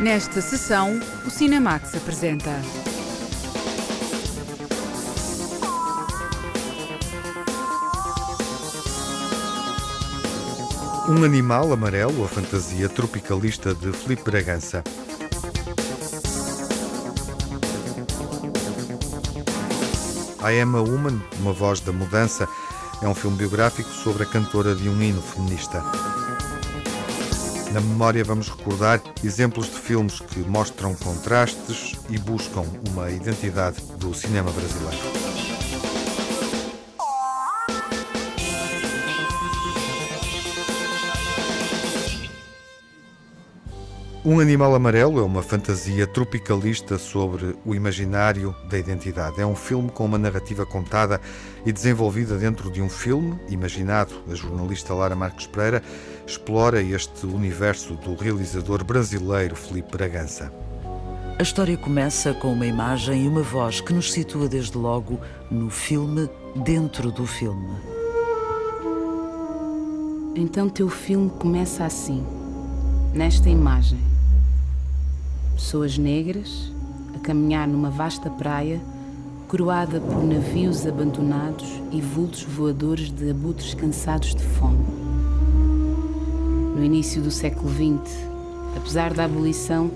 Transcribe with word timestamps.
Nesta 0.00 0.40
sessão, 0.40 1.00
o 1.26 1.30
Cinemax 1.30 1.92
apresenta. 1.96 2.52
Um 11.08 11.24
animal 11.24 11.72
amarelo, 11.72 12.24
a 12.24 12.28
fantasia 12.28 12.88
tropicalista 12.88 13.74
de 13.74 13.90
Filipe 13.92 14.22
Bragança. 14.22 14.84
I 20.40 20.60
Am 20.60 20.76
a 20.76 20.80
Woman, 20.80 21.20
uma 21.40 21.52
voz 21.52 21.80
da 21.80 21.90
mudança, 21.90 22.48
é 23.02 23.08
um 23.08 23.14
filme 23.16 23.36
biográfico 23.36 23.90
sobre 23.90 24.22
a 24.22 24.26
cantora 24.26 24.76
de 24.76 24.88
um 24.88 25.02
hino 25.02 25.20
feminista. 25.20 25.82
Na 27.72 27.80
memória 27.80 28.24
vamos 28.24 28.48
recordar 28.48 29.00
exemplos 29.22 29.66
de 29.66 29.78
filmes 29.78 30.20
que 30.20 30.40
mostram 30.40 30.94
contrastes 30.94 31.96
e 32.08 32.18
buscam 32.18 32.64
uma 32.88 33.10
identidade 33.10 33.82
do 33.98 34.14
cinema 34.14 34.50
brasileiro. 34.50 35.27
Um 44.28 44.40
Animal 44.40 44.74
Amarelo 44.74 45.20
é 45.20 45.22
uma 45.22 45.42
fantasia 45.42 46.06
tropicalista 46.06 46.98
sobre 46.98 47.56
o 47.64 47.74
imaginário 47.74 48.54
da 48.68 48.78
identidade. 48.78 49.40
É 49.40 49.46
um 49.46 49.56
filme 49.56 49.90
com 49.90 50.04
uma 50.04 50.18
narrativa 50.18 50.66
contada 50.66 51.18
e 51.64 51.72
desenvolvida 51.72 52.36
dentro 52.36 52.70
de 52.70 52.82
um 52.82 52.90
filme 52.90 53.40
imaginado. 53.48 54.12
A 54.30 54.34
jornalista 54.34 54.92
Lara 54.92 55.16
Marques 55.16 55.46
Pereira 55.46 55.82
explora 56.26 56.82
este 56.82 57.24
universo 57.24 57.94
do 57.94 58.14
realizador 58.16 58.84
brasileiro 58.84 59.56
Felipe 59.56 59.96
Bragança. 59.96 60.52
A 61.38 61.42
história 61.42 61.78
começa 61.78 62.34
com 62.34 62.52
uma 62.52 62.66
imagem 62.66 63.24
e 63.24 63.28
uma 63.28 63.42
voz 63.42 63.80
que 63.80 63.94
nos 63.94 64.12
situa 64.12 64.46
desde 64.46 64.76
logo 64.76 65.18
no 65.50 65.70
filme, 65.70 66.28
dentro 66.54 67.10
do 67.10 67.26
filme. 67.26 67.70
Então 70.36 70.68
teu 70.68 70.90
filme 70.90 71.30
começa 71.30 71.86
assim, 71.86 72.22
nesta 73.14 73.48
imagem 73.48 74.17
pessoas 75.58 75.98
negras 75.98 76.72
a 77.16 77.18
caminhar 77.18 77.66
numa 77.66 77.90
vasta 77.90 78.30
praia 78.30 78.80
coroada 79.48 80.00
por 80.00 80.22
navios 80.22 80.86
abandonados 80.86 81.66
e 81.90 82.00
vultos 82.00 82.44
voadores 82.44 83.10
de 83.10 83.30
abutres 83.30 83.74
cansados 83.74 84.36
de 84.36 84.42
fome. 84.42 84.86
No 86.76 86.84
início 86.84 87.20
do 87.20 87.30
século 87.30 87.68
XX, 87.70 88.16
apesar 88.76 89.12
da 89.12 89.24
abolição, 89.24 89.90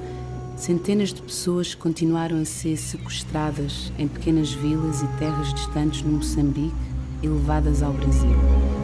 centenas 0.56 1.12
de 1.12 1.22
pessoas 1.22 1.76
continuaram 1.76 2.40
a 2.40 2.44
ser 2.44 2.76
sequestradas 2.76 3.92
em 3.96 4.08
pequenas 4.08 4.52
vilas 4.52 5.00
e 5.02 5.06
terras 5.18 5.54
distantes 5.54 6.02
no 6.02 6.14
Moçambique 6.14 6.74
e 7.22 7.28
levadas 7.28 7.84
ao 7.84 7.92
Brasil. 7.92 8.81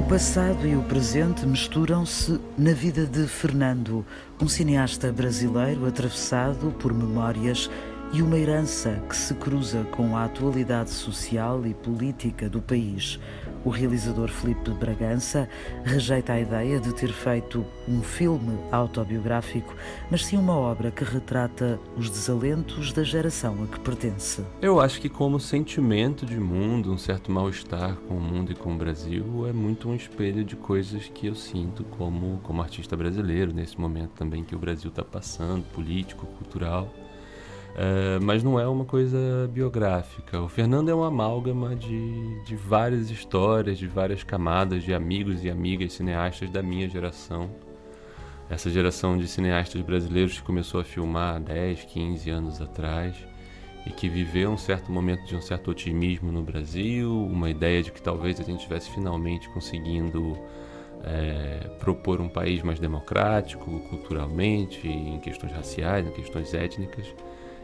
O 0.00 0.02
passado 0.02 0.66
e 0.66 0.74
o 0.74 0.82
presente 0.82 1.44
misturam-se 1.44 2.40
na 2.56 2.72
vida 2.72 3.04
de 3.04 3.28
Fernando, 3.28 4.04
um 4.40 4.48
cineasta 4.48 5.12
brasileiro 5.12 5.84
atravessado 5.84 6.74
por 6.80 6.94
memórias 6.94 7.70
e 8.10 8.22
uma 8.22 8.38
herança 8.38 8.98
que 9.06 9.14
se 9.14 9.34
cruza 9.34 9.84
com 9.92 10.16
a 10.16 10.24
atualidade 10.24 10.88
social 10.88 11.66
e 11.66 11.74
política 11.74 12.48
do 12.48 12.62
país. 12.62 13.20
O 13.62 13.68
realizador 13.68 14.28
Felipe 14.28 14.70
Bragança 14.70 15.46
rejeita 15.84 16.32
a 16.32 16.40
ideia 16.40 16.80
de 16.80 16.94
ter 16.94 17.12
feito 17.12 17.64
um 17.86 18.02
filme 18.02 18.58
autobiográfico, 18.72 19.74
mas 20.10 20.24
sim 20.24 20.38
uma 20.38 20.54
obra 20.54 20.90
que 20.90 21.04
retrata 21.04 21.78
os 21.94 22.08
desalentos 22.08 22.92
da 22.92 23.04
geração 23.04 23.62
a 23.62 23.66
que 23.66 23.78
pertence. 23.80 24.42
Eu 24.62 24.80
acho 24.80 24.98
que, 24.98 25.10
como 25.10 25.38
sentimento 25.38 26.24
de 26.24 26.40
mundo, 26.40 26.90
um 26.90 26.96
certo 26.96 27.30
mal-estar 27.30 27.96
com 28.08 28.14
o 28.14 28.20
mundo 28.20 28.50
e 28.52 28.54
com 28.54 28.74
o 28.74 28.78
Brasil, 28.78 29.46
é 29.46 29.52
muito 29.52 29.90
um 29.90 29.94
espelho 29.94 30.42
de 30.42 30.56
coisas 30.56 31.10
que 31.12 31.26
eu 31.26 31.34
sinto 31.34 31.84
como, 31.84 32.40
como 32.42 32.62
artista 32.62 32.96
brasileiro, 32.96 33.52
nesse 33.52 33.78
momento 33.78 34.12
também 34.12 34.42
que 34.42 34.54
o 34.54 34.58
Brasil 34.58 34.88
está 34.88 35.04
passando, 35.04 35.64
político, 35.64 36.26
cultural. 36.26 36.90
Uh, 37.70 38.22
mas 38.22 38.42
não 38.42 38.58
é 38.58 38.66
uma 38.66 38.84
coisa 38.84 39.48
biográfica. 39.52 40.40
O 40.40 40.48
Fernando 40.48 40.90
é 40.90 40.94
uma 40.94 41.06
amálgama 41.06 41.76
de, 41.76 42.44
de 42.44 42.56
várias 42.56 43.10
histórias, 43.10 43.78
de 43.78 43.86
várias 43.86 44.24
camadas 44.24 44.82
de 44.82 44.92
amigos 44.92 45.44
e 45.44 45.50
amigas 45.50 45.92
cineastas 45.92 46.50
da 46.50 46.62
minha 46.62 46.88
geração. 46.88 47.50
Essa 48.48 48.68
geração 48.68 49.16
de 49.16 49.28
cineastas 49.28 49.80
brasileiros 49.82 50.40
que 50.40 50.42
começou 50.42 50.80
a 50.80 50.84
filmar 50.84 51.40
10, 51.40 51.84
15 51.84 52.30
anos 52.30 52.60
atrás 52.60 53.14
e 53.86 53.90
que 53.90 54.08
viveu 54.08 54.50
um 54.50 54.58
certo 54.58 54.90
momento 54.90 55.24
de 55.24 55.36
um 55.36 55.40
certo 55.40 55.70
otimismo 55.70 56.32
no 56.32 56.42
Brasil, 56.42 57.16
uma 57.26 57.48
ideia 57.48 57.82
de 57.82 57.92
que 57.92 58.02
talvez 58.02 58.40
a 58.40 58.42
gente 58.42 58.58
estivesse 58.58 58.90
finalmente 58.90 59.48
conseguindo 59.50 60.36
é, 61.04 61.70
propor 61.78 62.20
um 62.20 62.28
país 62.28 62.62
mais 62.62 62.80
democrático 62.80 63.80
culturalmente, 63.88 64.86
em 64.86 65.18
questões 65.20 65.52
raciais, 65.52 66.06
em 66.06 66.10
questões 66.10 66.52
étnicas 66.52 67.06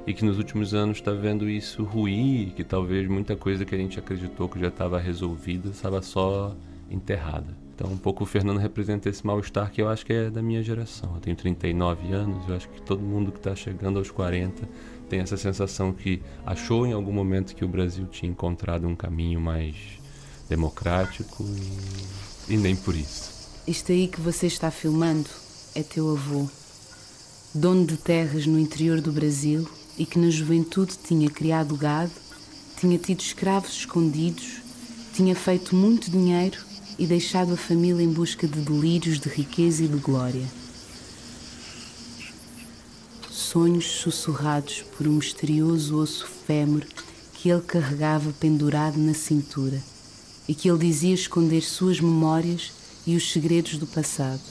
e 0.06 0.14
que 0.14 0.24
nos 0.24 0.38
últimos 0.38 0.72
anos 0.72 0.98
está 0.98 1.10
vendo 1.12 1.50
isso 1.50 1.82
ruir, 1.82 2.52
que 2.54 2.62
talvez 2.62 3.08
muita 3.08 3.34
coisa 3.34 3.64
que 3.64 3.74
a 3.74 3.78
gente 3.78 3.98
acreditou 3.98 4.48
que 4.48 4.58
já 4.58 4.68
estava 4.68 5.00
resolvida 5.00 5.68
estava 5.70 6.00
só 6.00 6.56
enterrada. 6.88 7.56
Então, 7.74 7.90
um 7.90 7.98
pouco 7.98 8.22
o 8.22 8.26
Fernando 8.26 8.58
representa 8.58 9.08
esse 9.08 9.26
mal-estar 9.26 9.70
que 9.70 9.82
eu 9.82 9.88
acho 9.88 10.06
que 10.06 10.12
é 10.12 10.30
da 10.30 10.40
minha 10.40 10.62
geração. 10.62 11.14
Eu 11.14 11.20
tenho 11.20 11.36
39 11.36 12.12
anos, 12.12 12.48
eu 12.48 12.54
acho 12.54 12.68
que 12.68 12.80
todo 12.80 13.02
mundo 13.02 13.32
que 13.32 13.38
está 13.38 13.54
chegando 13.54 13.98
aos 13.98 14.10
40 14.10 14.66
tem 15.10 15.20
essa 15.20 15.36
sensação 15.36 15.92
que 15.92 16.22
achou 16.44 16.86
em 16.86 16.92
algum 16.92 17.12
momento 17.12 17.54
que 17.54 17.64
o 17.64 17.68
Brasil 17.68 18.06
tinha 18.06 18.30
encontrado 18.30 18.86
um 18.86 18.94
caminho 18.94 19.40
mais 19.40 19.76
democrático 20.48 21.44
e, 22.48 22.54
e 22.54 22.56
nem 22.56 22.76
por 22.76 22.94
isso. 22.94 23.34
Isto 23.66 23.92
aí 23.92 24.06
que 24.06 24.20
você 24.20 24.46
está 24.46 24.70
filmando 24.70 25.28
é 25.74 25.82
teu 25.82 26.12
avô, 26.12 26.48
dono 27.52 27.84
de 27.84 27.96
terras 27.96 28.46
no 28.46 28.58
interior 28.58 29.00
do 29.00 29.12
Brasil 29.12 29.68
e 29.98 30.04
que 30.04 30.18
na 30.18 30.30
juventude 30.30 30.98
tinha 31.02 31.30
criado 31.30 31.76
gado, 31.76 32.12
tinha 32.78 32.98
tido 32.98 33.20
escravos 33.20 33.70
escondidos, 33.70 34.60
tinha 35.14 35.34
feito 35.34 35.74
muito 35.74 36.10
dinheiro 36.10 36.58
e 36.98 37.06
deixado 37.06 37.54
a 37.54 37.56
família 37.56 38.02
em 38.02 38.12
busca 38.12 38.46
de 38.46 38.60
delírios 38.60 39.18
de 39.18 39.28
riqueza 39.28 39.84
e 39.84 39.88
de 39.88 39.98
glória. 39.98 40.46
Sonhos 43.30 43.86
sussurrados 43.86 44.82
por 44.96 45.06
um 45.06 45.12
misterioso 45.12 45.96
osso 45.96 46.26
fêmur 46.46 46.84
que 47.34 47.48
ele 47.48 47.62
carregava 47.62 48.32
pendurado 48.38 48.98
na 48.98 49.14
cintura 49.14 49.82
e 50.48 50.54
que 50.54 50.68
ele 50.68 50.78
dizia 50.78 51.14
esconder 51.14 51.62
suas 51.62 52.00
memórias 52.00 52.72
e 53.06 53.16
os 53.16 53.30
segredos 53.30 53.78
do 53.78 53.86
passado. 53.86 54.42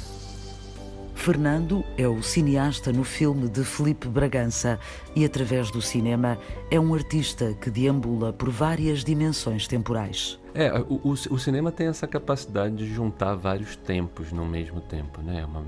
Fernando 1.15 1.83
é 1.97 2.07
o 2.07 2.21
cineasta 2.21 2.93
no 2.93 3.03
filme 3.03 3.49
de 3.49 3.63
Felipe 3.63 4.07
Bragança 4.07 4.79
e, 5.15 5.25
através 5.25 5.71
do 5.71 5.81
cinema, 5.81 6.37
é 6.69 6.79
um 6.79 6.93
artista 6.93 7.53
que 7.55 7.71
deambula 7.71 8.31
por 8.31 8.51
várias 8.51 9.03
dimensões 9.03 9.67
temporais. 9.67 10.39
É, 10.53 10.71
o, 10.79 11.01
o, 11.03 11.11
o, 11.11 11.39
cinema 11.39 11.71
tem 11.71 11.87
essa 11.87 12.05
capacidade 12.05 12.75
de 12.75 12.93
juntar 12.93 13.33
vários 13.33 13.75
tempos 13.75 14.31
no 14.31 14.45
mesmo 14.45 14.79
tempo, 14.81 15.19
né? 15.21 15.41
É 15.41 15.45
uma, 15.45 15.63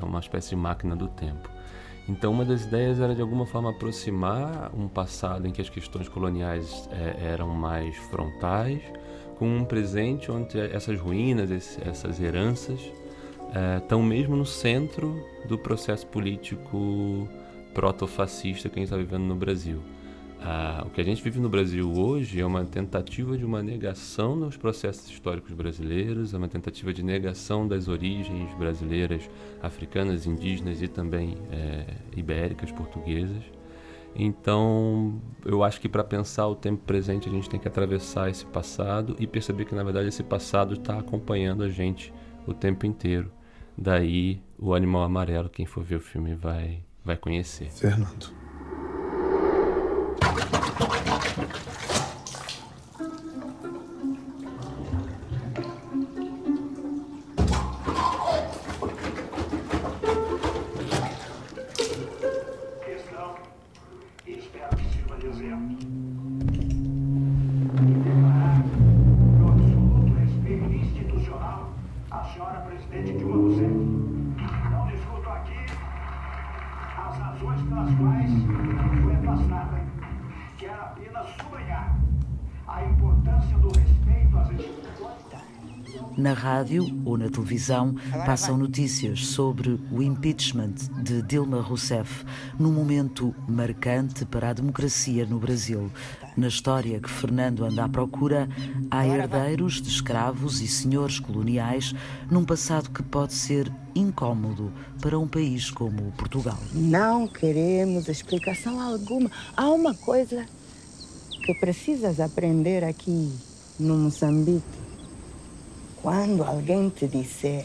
é 0.00 0.04
uma 0.04 0.20
espécie 0.20 0.50
de 0.50 0.56
máquina 0.56 0.96
do 0.96 1.08
tempo. 1.08 1.50
Então, 2.08 2.32
uma 2.32 2.44
das 2.44 2.64
ideias 2.64 2.98
era 2.98 3.14
de 3.14 3.20
alguma 3.20 3.44
forma 3.44 3.70
aproximar 3.70 4.70
um 4.74 4.88
passado 4.88 5.46
em 5.46 5.50
que 5.50 5.60
as 5.60 5.68
questões 5.68 6.08
coloniais 6.08 6.88
é, 6.92 7.32
eram 7.32 7.48
mais 7.48 7.94
frontais, 8.10 8.80
com 9.38 9.58
um 9.58 9.64
presente 9.64 10.30
onde 10.30 10.58
essas 10.58 10.98
ruínas, 10.98 11.78
essas 11.84 12.20
heranças 12.20 12.80
estão 13.78 14.00
é, 14.00 14.04
mesmo 14.04 14.36
no 14.36 14.46
centro 14.46 15.24
do 15.46 15.56
processo 15.58 16.06
político 16.06 17.28
proto-fascista 17.72 18.68
que 18.68 18.78
a 18.78 18.80
gente 18.80 18.86
está 18.86 18.96
vivendo 18.96 19.24
no 19.24 19.36
Brasil. 19.36 19.80
Ah, 20.40 20.84
o 20.86 20.90
que 20.90 21.00
a 21.00 21.04
gente 21.04 21.22
vive 21.22 21.40
no 21.40 21.48
Brasil 21.48 21.90
hoje 21.90 22.40
é 22.40 22.44
uma 22.44 22.64
tentativa 22.64 23.36
de 23.38 23.44
uma 23.44 23.62
negação 23.62 24.38
dos 24.38 24.56
processos 24.58 25.08
históricos 25.08 25.52
brasileiros, 25.52 26.34
é 26.34 26.36
uma 26.36 26.48
tentativa 26.48 26.92
de 26.92 27.02
negação 27.02 27.66
das 27.66 27.88
origens 27.88 28.52
brasileiras, 28.58 29.28
africanas, 29.62 30.26
indígenas 30.26 30.82
e 30.82 30.88
também 30.88 31.38
é, 31.50 31.86
ibéricas, 32.14 32.70
portuguesas. 32.70 33.42
Então, 34.14 35.20
eu 35.44 35.64
acho 35.64 35.80
que 35.80 35.88
para 35.88 36.04
pensar 36.04 36.46
o 36.46 36.54
tempo 36.54 36.82
presente 36.84 37.28
a 37.28 37.32
gente 37.32 37.48
tem 37.48 37.58
que 37.58 37.66
atravessar 37.66 38.28
esse 38.28 38.44
passado 38.44 39.16
e 39.18 39.26
perceber 39.26 39.64
que 39.64 39.74
na 39.74 39.82
verdade 39.82 40.08
esse 40.08 40.22
passado 40.22 40.74
está 40.74 40.98
acompanhando 40.98 41.64
a 41.64 41.68
gente 41.68 42.12
o 42.46 42.52
tempo 42.52 42.84
inteiro. 42.84 43.32
Daí 43.76 44.40
o 44.58 44.74
animal 44.74 45.02
amarelo, 45.02 45.48
quem 45.48 45.66
for 45.66 45.82
ver 45.82 45.96
o 45.96 46.00
filme 46.00 46.34
vai, 46.34 46.82
vai 47.04 47.16
conhecer. 47.16 47.70
Fernando. 47.70 48.43
Na 86.16 86.32
rádio 86.32 86.86
ou 87.04 87.18
na 87.18 87.28
televisão 87.28 87.94
passam 88.24 88.56
notícias 88.56 89.26
sobre 89.26 89.80
o 89.90 90.00
impeachment 90.00 90.74
de 91.02 91.22
Dilma 91.22 91.60
Rousseff, 91.60 92.24
num 92.58 92.72
momento 92.72 93.34
marcante 93.48 94.24
para 94.24 94.50
a 94.50 94.52
democracia 94.52 95.26
no 95.26 95.40
Brasil. 95.40 95.90
Na 96.36 96.46
história 96.46 97.00
que 97.00 97.10
Fernando 97.10 97.64
anda 97.64 97.84
à 97.84 97.88
procura, 97.88 98.48
há 98.90 99.06
herdeiros 99.06 99.82
de 99.82 99.88
escravos 99.88 100.60
e 100.60 100.68
senhores 100.68 101.18
coloniais 101.18 101.94
num 102.30 102.44
passado 102.44 102.90
que 102.90 103.02
pode 103.02 103.32
ser 103.32 103.70
incômodo 103.94 104.72
para 105.00 105.18
um 105.18 105.26
país 105.26 105.70
como 105.70 106.12
Portugal. 106.12 106.58
Não 106.72 107.26
queremos 107.26 108.08
explicação 108.08 108.80
alguma. 108.80 109.30
Há 109.56 109.68
uma 109.70 109.94
coisa 109.94 110.46
que 111.44 111.54
precisas 111.54 112.20
aprender 112.20 112.84
aqui 112.84 113.32
no 113.78 113.96
Moçambique. 113.96 114.83
Quando 116.04 116.44
alguém 116.44 116.90
te 116.90 117.08
disser 117.08 117.64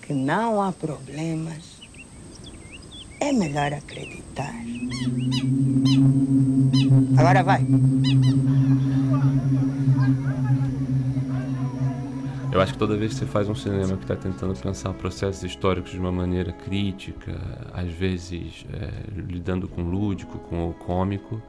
que 0.00 0.14
não 0.14 0.62
há 0.62 0.72
problemas, 0.72 1.82
é 3.20 3.30
melhor 3.30 3.74
acreditar. 3.74 4.54
Agora 7.18 7.42
vai. 7.42 7.66
Eu 12.50 12.58
acho 12.62 12.72
que 12.72 12.78
toda 12.78 12.96
vez 12.96 13.12
que 13.12 13.18
você 13.18 13.26
faz 13.26 13.50
um 13.50 13.54
cinema 13.54 13.98
que 13.98 14.04
está 14.04 14.16
tentando 14.16 14.58
pensar 14.58 14.94
processos 14.94 15.42
históricos 15.42 15.90
de 15.90 15.98
uma 15.98 16.10
maneira 16.10 16.52
crítica, 16.52 17.38
às 17.74 17.92
vezes 17.92 18.64
é, 18.72 19.10
lidando 19.14 19.68
com 19.68 19.82
o 19.82 19.90
lúdico, 19.90 20.38
com 20.38 20.70
o 20.70 20.72
cômico, 20.72 21.42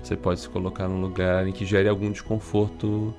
você 0.00 0.14
pode 0.14 0.38
se 0.38 0.48
colocar 0.48 0.86
num 0.86 1.00
lugar 1.00 1.48
em 1.48 1.52
que 1.52 1.66
gere 1.66 1.88
algum 1.88 2.12
desconforto 2.12 3.12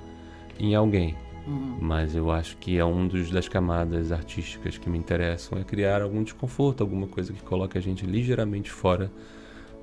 em 0.58 0.74
alguém. 0.74 1.18
Uhum. 1.48 1.78
Mas 1.80 2.16
eu 2.16 2.32
acho 2.32 2.58
que 2.58 2.78
é 2.78 2.86
um 2.86 3.08
dos 3.08 3.30
das 3.30 3.48
camadas 3.48 4.12
artísticas 4.12 4.78
que 4.78 4.90
me 4.90 4.98
interessam 4.98 5.60
é 5.60 5.64
criar 5.64 6.02
algum 6.02 6.24
desconforto, 6.24 6.82
alguma 6.82 7.08
coisa 7.08 7.32
que 7.34 7.42
coloque 7.44 7.78
a 7.78 7.82
gente 7.82 8.06
ligeiramente 8.06 8.72
fora 8.72 9.12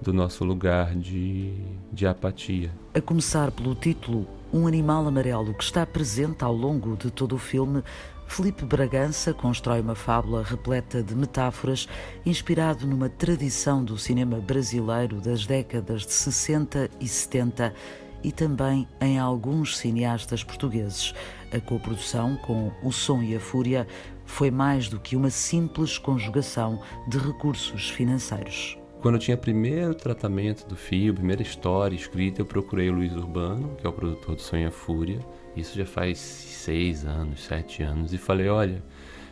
do 0.00 0.12
nosso 0.12 0.44
lugar 0.44 0.94
de, 0.97 1.53
de 1.93 2.06
apatia. 2.06 2.73
A 2.93 3.00
começar 3.00 3.53
pelo 3.53 3.75
título 3.75 4.26
Um 4.53 4.67
Animal 4.67 5.06
Amarelo, 5.06 5.55
que 5.55 5.62
está 5.62 5.87
presente 5.87 6.43
ao 6.43 6.53
longo 6.53 6.97
de 6.97 7.11
todo 7.11 7.37
o 7.37 7.38
filme, 7.38 7.85
Felipe 8.26 8.64
Bragança 8.64 9.35
constrói 9.35 9.81
uma 9.81 9.94
fábula 9.94 10.43
repleta 10.43 11.03
de 11.03 11.14
metáforas, 11.14 11.87
inspirado 12.25 12.87
numa 12.87 13.09
tradição 13.09 13.85
do 13.85 13.99
cinema 13.99 14.38
brasileiro 14.41 15.20
das 15.20 15.47
décadas 15.47 16.06
de 16.06 16.12
60 16.12 16.91
e 16.99 17.06
70 17.06 17.75
e 18.25 18.32
também 18.32 18.88
em 19.00 19.19
alguns 19.19 19.76
cineastas 19.76 20.43
portugueses. 20.43 21.14
A 21.52 21.60
coprodução 21.60 22.34
com 22.37 22.72
O 22.82 22.90
Som 22.90 23.22
e 23.22 23.37
a 23.37 23.40
Fúria 23.40 23.87
foi 24.25 24.50
mais 24.50 24.88
do 24.88 24.99
que 24.99 25.14
uma 25.14 25.28
simples 25.28 25.99
conjugação 25.99 26.81
de 27.06 27.19
recursos 27.19 27.90
financeiros. 27.90 28.78
Quando 29.02 29.16
eu 29.16 29.20
tinha 29.20 29.37
primeiro 29.37 29.94
tratamento 29.94 30.66
do 30.66 30.76
filme, 30.76 31.12
primeira 31.12 31.43
história 31.43 31.94
escrita, 31.94 32.40
eu 32.40 32.46
procurei 32.46 32.88
o 32.88 32.94
Luiz 32.94 33.12
Urbano, 33.14 33.76
que 33.76 33.87
é 33.87 33.90
o 33.90 33.93
produtor 33.93 34.37
do 34.37 34.40
Sonha 34.40 34.70
Fúria. 34.70 35.19
Isso 35.54 35.76
já 35.76 35.84
faz 35.84 36.19
seis 36.19 37.04
anos, 37.04 37.43
sete 37.44 37.82
anos. 37.82 38.14
E 38.14 38.19
falei: 38.19 38.49
olha, 38.49 38.82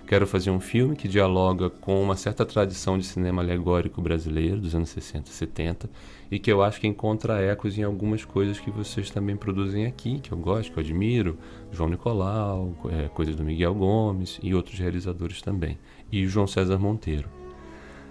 quero 0.06 0.26
fazer 0.26 0.50
um 0.50 0.60
filme 0.60 0.94
que 0.96 1.08
dialoga 1.08 1.70
com 1.70 2.02
uma 2.02 2.16
certa 2.16 2.44
tradição 2.44 2.98
de 2.98 3.06
cinema 3.06 3.40
alegórico 3.40 4.02
brasileiro 4.02 4.60
dos 4.60 4.74
anos 4.74 4.90
60 4.90 5.30
e 5.30 5.32
70 5.32 5.90
e 6.30 6.38
que 6.38 6.50
eu 6.50 6.62
acho 6.62 6.80
que 6.80 6.86
encontra 6.86 7.42
ecos 7.42 7.76
em 7.76 7.82
algumas 7.82 8.24
coisas 8.24 8.60
que 8.60 8.70
vocês 8.70 9.10
também 9.10 9.36
produzem 9.36 9.86
aqui, 9.86 10.20
que 10.20 10.32
eu 10.32 10.38
gosto, 10.38 10.72
que 10.72 10.78
eu 10.78 10.82
admiro, 10.82 11.36
João 11.72 11.90
Nicolau, 11.90 12.72
é, 12.90 13.08
coisas 13.08 13.34
do 13.34 13.42
Miguel 13.42 13.74
Gomes 13.74 14.38
e 14.42 14.54
outros 14.54 14.78
realizadores 14.78 15.42
também, 15.42 15.76
e 16.10 16.26
João 16.26 16.46
César 16.46 16.78
Monteiro. 16.78 17.28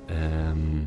Um, 0.09 0.85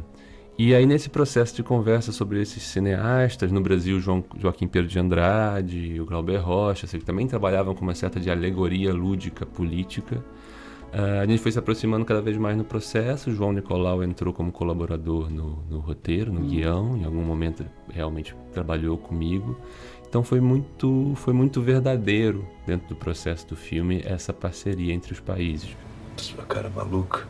e 0.59 0.75
aí, 0.75 0.85
nesse 0.85 1.09
processo 1.09 1.57
de 1.57 1.63
conversa 1.63 2.13
sobre 2.13 2.41
esses 2.41 2.63
cineastas, 2.63 3.51
no 3.51 3.61
Brasil, 3.63 3.99
João, 3.99 4.23
Joaquim 4.39 4.69
Pedro 4.69 4.89
de 4.89 4.99
Andrade, 4.99 5.99
o 5.99 6.05
Glauber 6.05 6.37
Rocha, 6.37 6.87
que 6.87 7.05
também 7.05 7.27
trabalhavam 7.27 7.75
com 7.75 7.83
uma 7.83 7.95
certa 7.95 8.21
de 8.21 8.31
alegoria 8.31 8.93
lúdica 8.93 9.47
política. 9.47 10.23
Uh, 10.93 11.21
a 11.23 11.27
gente 11.27 11.41
foi 11.41 11.51
se 11.51 11.59
aproximando 11.59 12.05
cada 12.05 12.21
vez 12.21 12.37
mais 12.37 12.55
no 12.55 12.65
processo. 12.65 13.31
O 13.31 13.35
João 13.35 13.51
Nicolau 13.51 14.05
entrou 14.05 14.33
como 14.33 14.53
colaborador 14.53 15.31
no, 15.31 15.57
no 15.71 15.79
roteiro, 15.79 16.31
no 16.31 16.41
hum. 16.41 16.49
guião. 16.49 16.97
Em 16.99 17.05
algum 17.05 17.23
momento, 17.23 17.65
realmente 17.89 18.37
trabalhou 18.53 18.99
comigo. 18.99 19.57
Então, 20.07 20.23
foi 20.23 20.39
muito, 20.39 21.15
foi 21.17 21.33
muito 21.33 21.63
verdadeiro 21.63 22.47
dentro 22.67 22.89
do 22.89 22.95
processo 22.95 23.47
do 23.47 23.57
filme 23.57 24.03
essa 24.05 24.35
parceria 24.35 24.93
entre 24.93 25.15
os 25.15 25.21
países. 25.21 25.75
Sua 26.19 26.45
cara 26.45 26.69
maluca 26.69 27.27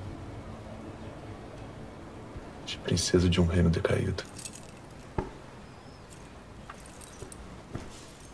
de 2.66 2.76
princesa 2.78 3.28
de 3.28 3.40
um 3.40 3.46
reino 3.46 3.70
decaído. 3.70 4.24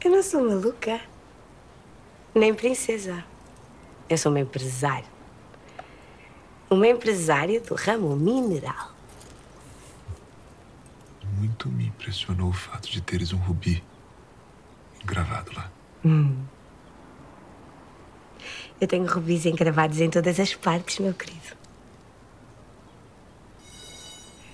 Eu 0.03 0.11
não 0.11 0.23
sou 0.23 0.43
maluca, 0.43 0.99
nem 2.35 2.55
princesa. 2.55 3.23
Eu 4.09 4.17
sou 4.17 4.33
uma 4.33 4.41
empresária. 4.41 5.18
Uma 6.71 6.87
empresária 6.87 7.61
do 7.61 7.75
ramo 7.75 8.15
mineral. 8.15 8.93
Muito 11.39 11.69
me 11.69 11.87
impressionou 11.87 12.51
o 12.51 12.53
fato 12.53 12.91
de 12.91 13.01
teres 13.01 13.33
um 13.33 13.39
rubi 13.39 13.83
engravado 15.03 15.53
lá. 15.55 15.71
Hum. 16.05 16.37
Eu 18.81 18.87
tenho 18.87 19.07
rubis 19.07 19.45
engravados 19.45 20.01
em 20.01 20.11
todas 20.11 20.39
as 20.39 20.55
partes, 20.55 20.99
meu 20.99 21.15
querido. 21.15 21.57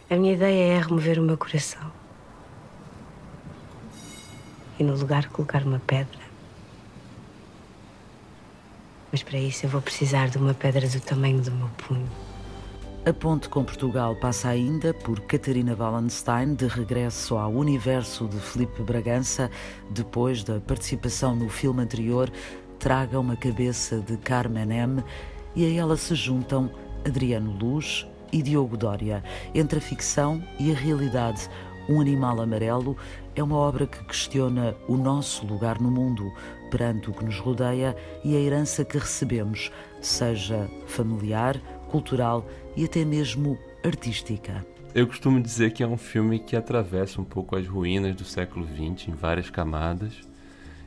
A 0.08 0.16
minha 0.16 0.32
ideia 0.34 0.76
é 0.76 0.78
remover 0.80 1.18
o 1.18 1.22
meu 1.22 1.36
coração. 1.36 1.92
E 4.78 4.84
no 4.84 4.96
lugar 4.96 5.28
colocar 5.28 5.62
uma 5.62 5.78
pedra. 5.80 6.23
Mas 9.14 9.22
para 9.22 9.38
isso 9.38 9.64
eu 9.64 9.70
vou 9.70 9.80
precisar 9.80 10.28
de 10.28 10.38
uma 10.38 10.52
pedra 10.52 10.88
do 10.88 10.98
tamanho 10.98 11.40
do 11.40 11.52
meu 11.52 11.68
punho. 11.86 12.10
A 13.06 13.12
ponte 13.12 13.48
com 13.48 13.62
Portugal 13.62 14.16
passa 14.16 14.48
ainda 14.48 14.92
por 14.92 15.20
Catarina 15.20 15.76
Wallenstein, 15.78 16.56
de 16.56 16.66
regresso 16.66 17.36
ao 17.36 17.52
universo 17.52 18.26
de 18.26 18.40
Felipe 18.40 18.82
Bragança, 18.82 19.48
depois 19.88 20.42
da 20.42 20.58
participação 20.58 21.36
no 21.36 21.48
filme 21.48 21.80
anterior, 21.80 22.28
Traga 22.80 23.20
uma 23.20 23.36
cabeça 23.36 24.00
de 24.00 24.16
Carmen 24.16 24.72
M. 24.72 25.04
E 25.54 25.64
a 25.64 25.80
ela 25.80 25.96
se 25.96 26.16
juntam 26.16 26.68
Adriano 27.06 27.56
Luz, 27.56 28.04
e 28.32 28.42
Diogo 28.42 28.76
Dória. 28.76 29.22
Entre 29.54 29.78
a 29.78 29.80
ficção 29.80 30.42
e 30.58 30.72
a 30.72 30.74
realidade, 30.74 31.48
Um 31.88 32.00
Animal 32.00 32.40
Amarelo 32.40 32.96
é 33.36 33.42
uma 33.42 33.56
obra 33.56 33.86
que 33.86 34.02
questiona 34.04 34.76
o 34.86 34.96
nosso 34.96 35.46
lugar 35.46 35.80
no 35.80 35.90
mundo, 35.90 36.32
perante 36.70 37.10
o 37.10 37.12
que 37.12 37.24
nos 37.24 37.38
rodeia 37.38 37.96
e 38.24 38.36
a 38.36 38.40
herança 38.40 38.84
que 38.84 38.98
recebemos, 38.98 39.70
seja 40.00 40.68
familiar, 40.86 41.58
cultural 41.88 42.46
e 42.76 42.84
até 42.84 43.04
mesmo 43.04 43.58
artística. 43.84 44.64
Eu 44.94 45.06
costumo 45.06 45.40
dizer 45.40 45.72
que 45.72 45.82
é 45.82 45.86
um 45.86 45.96
filme 45.96 46.38
que 46.38 46.54
atravessa 46.54 47.20
um 47.20 47.24
pouco 47.24 47.56
as 47.56 47.66
ruínas 47.66 48.14
do 48.14 48.24
século 48.24 48.66
XX 48.66 49.08
em 49.08 49.12
várias 49.12 49.50
camadas. 49.50 50.12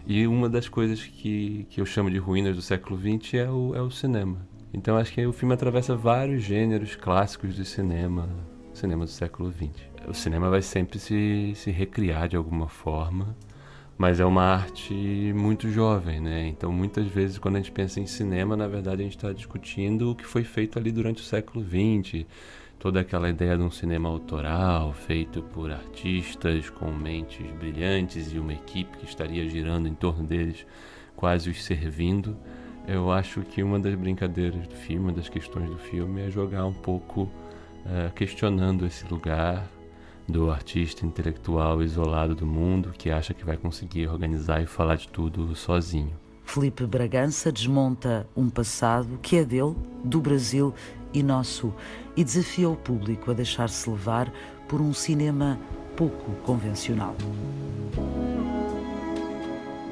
E 0.06 0.26
uma 0.26 0.48
das 0.48 0.70
coisas 0.70 1.04
que, 1.04 1.68
que 1.70 1.82
eu 1.82 1.86
chamo 1.86 2.10
de 2.10 2.18
ruínas 2.18 2.56
do 2.56 2.62
século 2.62 2.98
XX 2.98 3.34
é 3.34 3.50
o, 3.50 3.76
é 3.76 3.82
o 3.82 3.92
cinema. 3.92 4.38
Então 4.74 4.96
acho 4.96 5.12
que 5.12 5.26
o 5.26 5.34
filme 5.34 5.54
atravessa 5.54 5.96
vários 5.96 6.44
gêneros 6.44 6.96
clássicos 6.96 7.56
de 7.56 7.66
cinema, 7.66 8.30
cinema 8.74 9.04
do 9.04 9.12
século 9.12 9.52
XX. 9.52 9.97
O 10.08 10.14
cinema 10.14 10.50
vai 10.50 10.62
sempre 10.62 10.98
se, 11.00 11.52
se 11.54 11.70
recriar 11.70 12.30
de 12.30 12.38
alguma 12.38 12.70
forma, 12.70 13.36
mas 13.98 14.22
é 14.22 14.26
uma 14.26 14.42
arte 14.42 14.94
muito 15.36 15.70
jovem, 15.70 16.22
né? 16.22 16.48
Então 16.48 16.72
muitas 16.72 17.08
vezes 17.08 17.38
quando 17.38 17.56
a 17.56 17.58
gente 17.58 17.74
pensa 17.74 18.00
em 18.00 18.08
cinema, 18.08 18.56
na 18.56 18.70
verdade 18.70 19.02
a 19.02 19.04
gente 19.04 19.18
está 19.18 19.34
discutindo 19.34 20.12
o 20.12 20.16
que 20.16 20.26
foi 20.26 20.46
feito 20.46 20.80
ali 20.80 20.94
durante 20.94 21.22
o 21.22 21.26
século 21.26 21.62
XX, 21.62 22.26
toda 22.80 23.02
aquela 23.02 23.30
ideia 23.30 23.58
de 23.58 23.64
um 23.64 23.70
cinema 23.70 24.08
autoral 24.08 24.94
feito 24.94 25.42
por 25.42 25.72
artistas 25.72 26.70
com 26.70 26.90
mentes 26.90 27.46
brilhantes 27.60 28.32
e 28.32 28.40
uma 28.40 28.54
equipe 28.54 28.98
que 29.00 29.06
estaria 29.06 29.50
girando 29.50 29.90
em 29.90 29.94
torno 29.94 30.24
deles, 30.24 30.66
quase 31.18 31.50
os 31.50 31.62
servindo. 31.66 32.38
Eu 32.88 33.12
acho 33.12 33.42
que 33.42 33.62
uma 33.62 33.78
das 33.78 33.94
brincadeiras 33.96 34.66
do 34.68 34.76
filme, 34.76 35.10
uma 35.10 35.12
das 35.12 35.28
questões 35.28 35.70
do 35.70 35.78
filme 35.78 36.22
é 36.22 36.32
jogar 36.32 36.66
um 36.66 36.74
pouco 36.74 37.24
uh, 37.24 38.14
questionando 38.16 38.86
esse 38.86 39.06
lugar 39.10 39.68
do 40.28 40.52
artista 40.52 41.06
intelectual 41.06 41.82
isolado 41.82 42.36
do 42.36 42.46
mundo 42.46 42.94
que 42.98 43.10
acha 43.10 43.34
que 43.34 43.46
vai 43.46 43.56
conseguir 43.56 44.08
organizar 44.08 44.62
e 44.62 44.66
falar 44.66 44.96
de 44.96 45.08
tudo 45.08 45.56
sozinho. 45.56 46.14
Felipe 46.44 46.86
Bragança 46.86 47.52
desmonta 47.52 48.28
um 48.36 48.50
passado 48.50 49.20
que 49.22 49.38
é 49.38 49.44
dele, 49.44 49.76
do 50.04 50.20
Brasil 50.20 50.74
e 51.14 51.22
nosso, 51.22 51.74
e 52.16 52.24
desafia 52.24 52.70
o 52.70 52.76
público 52.76 53.32
a 53.32 53.34
deixar-se 53.34 53.90
levar 53.90 54.32
por 54.68 54.82
um 54.82 54.94
cinema 54.94 55.60
pouco 55.96 56.32
convencional. 56.44 57.16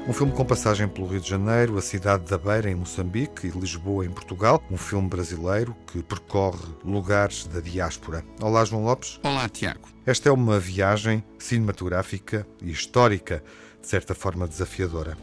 Um 0.08 0.12
filme 0.12 0.32
com 0.32 0.44
passagem 0.44 0.86
pelo 0.86 1.08
Rio 1.08 1.20
de 1.20 1.28
Janeiro, 1.28 1.76
a 1.76 1.82
cidade 1.82 2.30
da 2.30 2.38
Beira, 2.38 2.70
em 2.70 2.76
Moçambique, 2.76 3.48
e 3.48 3.50
Lisboa, 3.50 4.06
em 4.06 4.10
Portugal. 4.10 4.62
Um 4.70 4.76
filme 4.76 5.08
brasileiro 5.08 5.74
que 5.84 6.00
percorre 6.00 6.64
lugares 6.84 7.44
da 7.48 7.58
diáspora. 7.58 8.24
Olá, 8.40 8.64
João 8.64 8.84
Lopes. 8.84 9.18
Olá, 9.24 9.48
Tiago. 9.48 9.88
Esta 10.06 10.28
é 10.28 10.32
uma 10.32 10.60
viagem 10.60 11.24
cinematográfica 11.40 12.46
e 12.62 12.70
histórica, 12.70 13.42
de 13.80 13.88
certa 13.88 14.14
forma 14.14 14.46
desafiadora. 14.46 15.18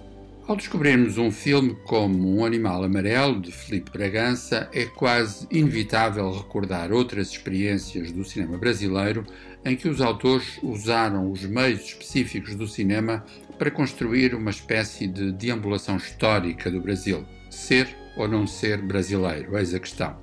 Ao 0.45 0.57
descobrirmos 0.57 1.17
um 1.17 1.31
filme 1.31 1.73
como 1.85 2.37
Um 2.37 2.43
Animal 2.43 2.83
Amarelo, 2.83 3.39
de 3.39 3.53
Felipe 3.53 3.89
Bragança, 3.89 4.69
é 4.73 4.83
quase 4.83 5.47
inevitável 5.49 6.29
recordar 6.29 6.91
outras 6.91 7.29
experiências 7.29 8.11
do 8.11 8.25
cinema 8.25 8.57
brasileiro 8.57 9.25
em 9.63 9.77
que 9.77 9.87
os 9.87 10.01
autores 10.01 10.59
usaram 10.61 11.31
os 11.31 11.45
meios 11.45 11.85
específicos 11.85 12.55
do 12.55 12.67
cinema 12.67 13.23
para 13.57 13.71
construir 13.71 14.33
uma 14.35 14.51
espécie 14.51 15.07
de 15.07 15.31
deambulação 15.31 15.97
histórica 15.97 16.69
do 16.69 16.81
Brasil. 16.81 17.25
Ser 17.49 17.87
ou 18.15 18.27
não 18.27 18.45
ser 18.45 18.81
brasileiro, 18.81 19.57
eis 19.57 19.73
a 19.73 19.79
questão. 19.79 20.17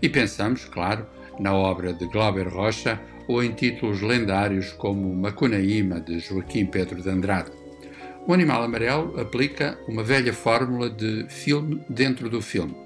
E 0.00 0.08
pensamos, 0.08 0.64
claro, 0.64 1.06
na 1.38 1.54
obra 1.54 1.92
de 1.92 2.06
Glauber 2.06 2.48
Rocha 2.48 3.00
ou 3.28 3.42
em 3.42 3.52
títulos 3.52 4.00
lendários 4.00 4.72
como 4.72 5.14
Macunaíma, 5.14 6.00
de 6.00 6.18
Joaquim 6.18 6.66
Pedro 6.66 7.02
de 7.02 7.08
Andrade. 7.08 7.50
O 8.26 8.32
Animal 8.32 8.62
Amarelo 8.62 9.20
aplica 9.20 9.78
uma 9.86 10.02
velha 10.02 10.32
fórmula 10.32 10.90
de 10.90 11.26
filme 11.28 11.82
dentro 11.88 12.28
do 12.28 12.42
filme. 12.42 12.76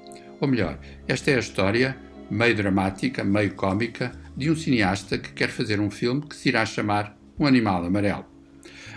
Ou 0.40 0.48
melhor, 0.48 0.78
esta 1.08 1.30
é 1.30 1.36
a 1.36 1.40
história, 1.40 1.96
meio 2.30 2.54
dramática, 2.54 3.24
meio 3.24 3.54
cômica, 3.54 4.12
de 4.36 4.50
um 4.50 4.56
cineasta 4.56 5.18
que 5.18 5.32
quer 5.32 5.48
fazer 5.48 5.80
um 5.80 5.90
filme 5.90 6.22
que 6.22 6.36
se 6.36 6.48
irá 6.48 6.64
chamar 6.64 7.16
Um 7.38 7.46
Animal 7.46 7.84
Amarelo. 7.84 8.29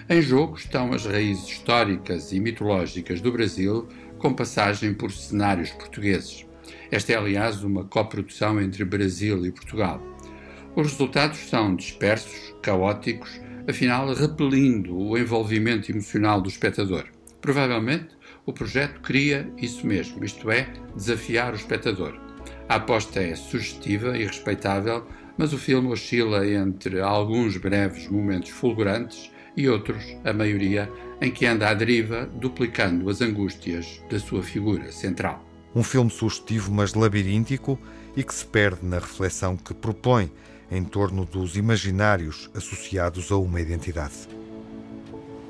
Em 0.10 0.22
jogo 0.22 0.58
estão 0.58 0.92
as 0.92 1.06
raízes 1.06 1.48
históricas 1.48 2.34
e 2.34 2.40
mitológicas 2.40 3.22
do 3.22 3.32
Brasil, 3.32 3.88
com 4.20 4.34
passagem 4.34 4.94
por 4.94 5.10
cenários 5.14 5.72
portugueses. 5.72 6.46
Esta 6.92 7.14
é, 7.14 7.16
aliás, 7.16 7.64
uma 7.64 7.86
coprodução 7.86 8.60
entre 8.60 8.84
Brasil 8.84 9.46
e 9.46 9.52
Portugal. 9.52 10.04
Os 10.76 10.92
resultados 10.92 11.38
são 11.50 11.74
dispersos, 11.74 12.54
caóticos, 12.62 13.40
afinal 13.66 14.14
repelindo 14.14 14.94
o 14.94 15.18
envolvimento 15.18 15.90
emocional 15.90 16.42
do 16.42 16.50
espectador. 16.50 17.06
Provavelmente, 17.40 18.10
o 18.46 18.52
projeto 18.52 19.00
cria 19.00 19.50
isso 19.58 19.88
mesmo, 19.88 20.24
isto 20.26 20.52
é, 20.52 20.68
desafiar 20.94 21.54
o 21.54 21.56
espectador. 21.56 22.20
A 22.68 22.76
aposta 22.76 23.22
é 23.22 23.36
sugestiva 23.36 24.18
e 24.18 24.26
respeitável, 24.26 25.08
mas 25.38 25.54
o 25.54 25.58
filme 25.58 25.88
oscila 25.88 26.46
entre 26.46 27.00
alguns 27.00 27.56
breves 27.56 28.10
momentos 28.10 28.50
fulgurantes 28.50 29.32
e 29.56 29.70
outros, 29.70 30.04
a 30.24 30.34
maioria, 30.34 30.90
em 31.22 31.32
que 31.32 31.46
anda 31.46 31.70
à 31.70 31.74
deriva, 31.74 32.30
duplicando 32.36 33.10
as 33.10 33.22
angústias 33.22 34.02
da 34.10 34.20
sua 34.20 34.44
figura 34.44 34.92
central. 34.92 35.44
Um 35.76 35.84
filme 35.84 36.10
sugestivo, 36.10 36.72
mas 36.72 36.94
labiríntico 36.94 37.80
e 38.16 38.24
que 38.24 38.34
se 38.34 38.46
perde 38.46 38.86
na 38.86 39.00
reflexão 39.00 39.56
que 39.58 39.74
propõe 39.74 40.32
em 40.70 40.84
torno 40.84 41.26
dos 41.26 41.56
imaginários 41.56 42.50
associados 42.56 43.32
a 43.32 43.38
uma 43.38 43.62
identidade. 43.62 44.28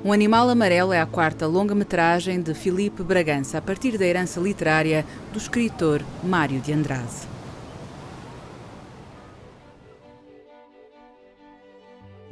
Um 0.04 0.12
Animal 0.12 0.50
Amarelo 0.50 0.92
é 0.92 1.00
a 1.00 1.06
quarta 1.06 1.46
longa-metragem 1.46 2.42
de 2.42 2.52
Filipe 2.52 3.02
Bragança, 3.02 3.56
a 3.56 3.62
partir 3.62 3.96
da 3.96 4.04
herança 4.04 4.38
literária 4.38 5.04
do 5.32 5.38
escritor 5.38 6.02
Mário 6.22 6.60
de 6.60 6.74
Andrade. 6.74 7.33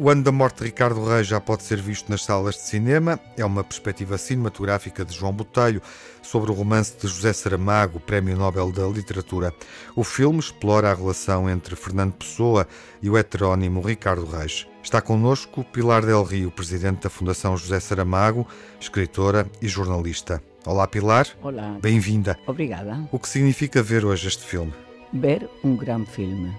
O 0.02 0.10
ano 0.10 0.24
da 0.24 0.32
morte 0.32 0.58
de 0.58 0.64
Ricardo 0.64 1.04
Reis 1.04 1.28
já 1.28 1.40
pode 1.40 1.62
ser 1.62 1.80
visto 1.80 2.10
nas 2.10 2.24
salas 2.24 2.56
de 2.56 2.62
cinema. 2.62 3.20
É 3.36 3.44
uma 3.44 3.62
perspectiva 3.62 4.18
cinematográfica 4.18 5.04
de 5.04 5.14
João 5.14 5.32
Botelho 5.32 5.80
sobre 6.20 6.50
o 6.50 6.54
romance 6.54 6.96
de 7.00 7.06
José 7.06 7.32
Saramago, 7.32 8.00
Prémio 8.00 8.36
Nobel 8.36 8.72
da 8.72 8.84
Literatura. 8.88 9.54
O 9.94 10.02
filme 10.02 10.40
explora 10.40 10.90
a 10.90 10.94
relação 10.94 11.48
entre 11.48 11.76
Fernando 11.76 12.14
Pessoa 12.14 12.66
e 13.00 13.08
o 13.08 13.16
heterónimo 13.16 13.80
Ricardo 13.80 14.26
Reis. 14.26 14.66
Está 14.82 15.00
connosco 15.00 15.62
Pilar 15.62 16.04
Del 16.04 16.24
Rio, 16.24 16.50
presidente 16.50 17.04
da 17.04 17.08
Fundação 17.08 17.56
José 17.56 17.78
Saramago, 17.78 18.44
escritora 18.80 19.48
e 19.60 19.68
jornalista. 19.68 20.42
Olá, 20.66 20.88
Pilar. 20.88 21.28
Olá. 21.40 21.78
Bem-vinda. 21.80 22.36
Obrigada. 22.44 23.08
O 23.12 23.20
que 23.20 23.28
significa 23.28 23.80
ver 23.80 24.04
hoje 24.04 24.26
este 24.26 24.42
filme? 24.42 24.74
Ver 25.12 25.48
um 25.62 25.76
grande 25.76 26.10
filme 26.10 26.52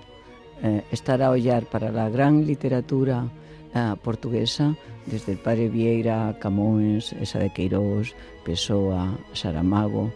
eh, 0.64 0.84
estar 0.92 1.22
a 1.22 1.30
ollar 1.30 1.66
para 1.66 1.90
a 1.90 2.10
gran 2.10 2.48
literatura 2.48 3.28
eh, 3.76 3.96
portuguesa, 4.02 4.76
desde 5.06 5.34
el 5.34 5.38
padre 5.38 5.68
Vieira, 5.68 6.38
Camões, 6.40 7.12
esa 7.14 7.40
de 7.40 7.52
Queiroz, 7.52 8.16
Pessoa, 8.46 9.20
Saramago, 9.34 10.12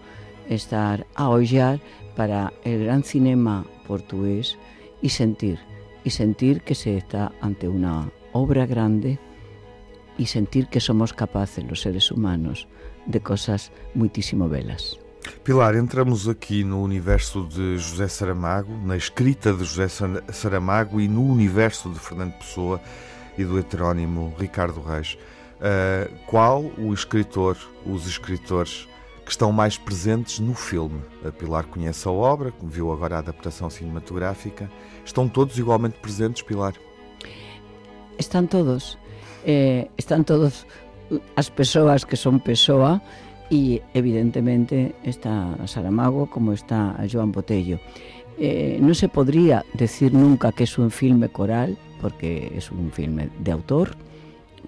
estar 0.47 1.05
a 1.15 1.29
ollar 1.29 1.79
para 2.15 2.53
el 2.63 2.85
gran 2.85 3.03
cinema 3.03 3.65
portugués 3.85 4.57
y 5.01 5.09
sentir, 5.09 5.59
y 6.03 6.11
sentir 6.11 6.61
que 6.61 6.75
se 6.75 6.97
está 6.97 7.33
ante 7.41 7.67
una 7.67 8.09
obra 8.31 8.65
grande 8.65 9.19
y 10.17 10.27
sentir 10.27 10.67
que 10.67 10.79
somos 10.79 11.13
capaces, 11.13 11.65
los 11.65 11.81
seres 11.81 12.09
humanos, 12.09 12.67
de 13.05 13.19
cosas 13.19 13.71
muitísimo 13.93 14.47
belas. 14.49 14.97
Pilar, 15.43 15.75
entramos 15.75 16.27
aqui 16.27 16.63
no 16.63 16.81
universo 16.81 17.45
de 17.45 17.77
José 17.77 18.07
Saramago, 18.07 18.71
na 18.85 18.97
escrita 18.97 19.53
de 19.53 19.63
José 19.63 19.87
Saramago 20.31 20.99
e 20.99 21.07
no 21.07 21.23
universo 21.23 21.89
de 21.89 21.99
Fernando 21.99 22.33
Pessoa 22.33 22.81
e 23.37 23.43
do 23.43 23.57
heterónimo 23.57 24.33
Ricardo 24.37 24.81
Reis. 24.81 25.17
Uh, 25.57 26.13
qual 26.27 26.61
o 26.77 26.93
escritor, 26.93 27.57
os 27.85 28.07
escritores 28.07 28.87
que 29.25 29.31
estão 29.31 29.51
mais 29.51 29.77
presentes 29.77 30.39
no 30.39 30.53
filme? 30.53 31.01
A 31.25 31.31
Pilar 31.31 31.65
conhece 31.65 32.07
a 32.07 32.11
obra, 32.11 32.53
viu 32.63 32.91
agora 32.91 33.15
a 33.15 33.19
adaptação 33.19 33.69
cinematográfica. 33.69 34.69
Estão 35.05 35.27
todos 35.27 35.57
igualmente 35.57 35.97
presentes, 35.99 36.41
Pilar? 36.41 36.73
Estão 38.19 38.45
todos. 38.45 38.97
Eh, 39.45 39.87
estão 39.97 40.23
todos 40.23 40.65
as 41.35 41.49
pessoas 41.49 42.03
que 42.03 42.15
são 42.15 42.37
pessoa 42.37 43.01
y 43.49 43.81
evidentemente 43.93 44.95
está 45.03 45.57
Saramago 45.65 46.29
como 46.29 46.53
está 46.53 46.95
Joan 47.11 47.31
Botello. 47.31 47.79
Eh, 48.39 48.77
no 48.81 48.93
se 48.93 49.09
podría 49.09 49.65
decir 49.73 50.13
nunca 50.13 50.51
que 50.51 50.65
es 50.65 50.77
un 50.77 50.91
filme 50.91 51.29
coral, 51.29 51.77
porque 52.01 52.51
es 52.55 52.71
un 52.71 52.91
filme 52.91 53.29
de 53.39 53.51
autor, 53.51 53.95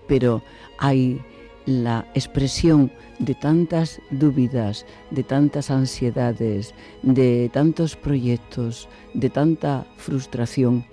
pero 0.07 0.41
hay 0.79 1.21
la 1.65 2.07
expresión 2.15 2.91
de 3.19 3.35
tantas 3.35 4.01
dudas, 4.09 4.85
de 5.11 5.23
tantas 5.23 5.69
ansiedades, 5.69 6.73
de 7.03 7.49
tantos 7.53 7.95
proyectos, 7.95 8.87
de 9.13 9.29
tanta 9.29 9.85
frustración 9.97 10.85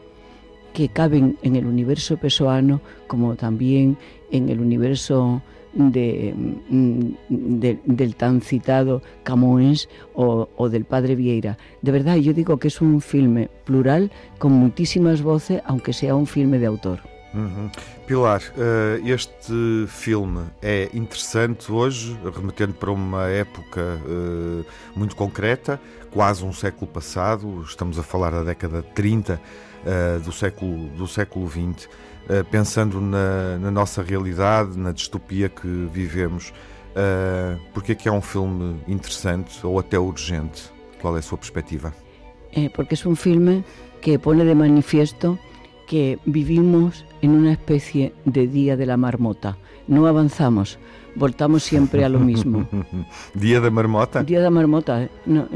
que 0.75 0.91
caben 0.91 1.39
en 1.43 1.57
el 1.57 1.65
universo 1.65 2.19
pesoano 2.19 2.83
como 3.07 3.37
también 3.37 3.97
en 4.31 4.51
el 4.51 4.61
universo 4.61 5.41
de, 5.77 6.35
mm, 6.69 7.01
de, 7.29 7.79
del 7.85 8.17
tan 8.17 8.41
citado 8.41 9.03
Camões 9.23 9.89
o, 10.15 10.49
o, 10.57 10.69
del 10.69 10.85
padre 10.85 11.15
Vieira. 11.15 11.59
De 11.83 11.93
verdad, 11.93 12.17
yo 12.17 12.33
digo 12.33 12.59
que 12.59 12.69
es 12.69 12.81
un 12.81 13.01
filme 13.01 13.49
plural 13.65 14.11
con 14.39 14.53
muitísimas 14.53 15.23
voces, 15.23 15.63
aunque 15.67 15.93
sea 15.93 16.15
un 16.15 16.27
filme 16.27 16.59
de 16.59 16.67
autor. 16.67 17.01
Pilar, 18.07 18.41
uh, 18.41 19.05
este 19.05 19.85
filme 19.89 20.45
é 20.63 20.89
interessante 20.95 21.73
hoje, 21.73 22.17
remetendo 22.33 22.73
para 22.73 22.93
uma 22.93 23.27
época 23.27 23.81
uh, 24.07 24.65
muito 24.95 25.17
concreta, 25.17 25.81
quase 26.13 26.45
um 26.45 26.53
século 26.53 26.87
passado, 26.87 27.63
estamos 27.63 27.99
a 27.99 28.05
falar 28.05 28.31
da 28.31 28.45
década 28.45 28.81
de 28.81 28.89
30 28.91 29.35
uh, 29.35 29.39
eh, 29.85 30.19
do, 30.21 30.31
século, 30.31 30.89
do 30.91 31.09
século 31.09 31.49
XX. 31.49 31.89
Eh, 32.29 32.45
pensando 32.45 33.01
na, 33.01 33.59
na, 33.59 33.71
nossa 33.73 34.05
realidade, 34.05 34.79
na 34.79 34.93
distopia 34.93 35.49
que 35.49 35.67
vivemos, 35.93 36.53
porque 37.75 37.93
é 37.93 37.95
que 37.95 38.09
é 38.09 38.13
um 38.13 38.23
filme 38.23 38.81
interessante 38.89 39.67
ou 39.67 39.79
até 39.79 39.99
urgente? 39.99 40.73
Qual 41.01 41.15
é 41.17 41.19
a 41.19 41.23
sua 41.23 41.39
perspectiva? 41.39 41.93
É 42.53 42.69
porque 42.69 42.95
é 42.95 43.09
um 43.09 43.17
filme 43.17 43.65
que 44.01 44.17
pone 44.17 44.45
de 44.45 44.55
manifiesto 44.55 45.39
que 45.87 46.19
vivimos 46.25 47.05
en 47.23 47.31
una 47.31 47.53
especie 47.53 48.13
de 48.25 48.47
día 48.47 48.77
de 48.77 48.87
la 48.87 48.97
marmota. 48.97 49.57
No 49.87 50.07
avanzamos, 50.07 50.79
voltamos 51.15 51.63
siempre 51.63 52.05
a 52.05 52.09
lo 52.09 52.19
mismo. 52.19 52.69
¿Día 53.35 53.61
de 53.61 53.71
marmota? 53.71 54.23
Día 54.25 54.43
de 54.43 54.51
marmota, 54.51 55.05
¿eh? 55.05 55.11
no, 55.27 55.49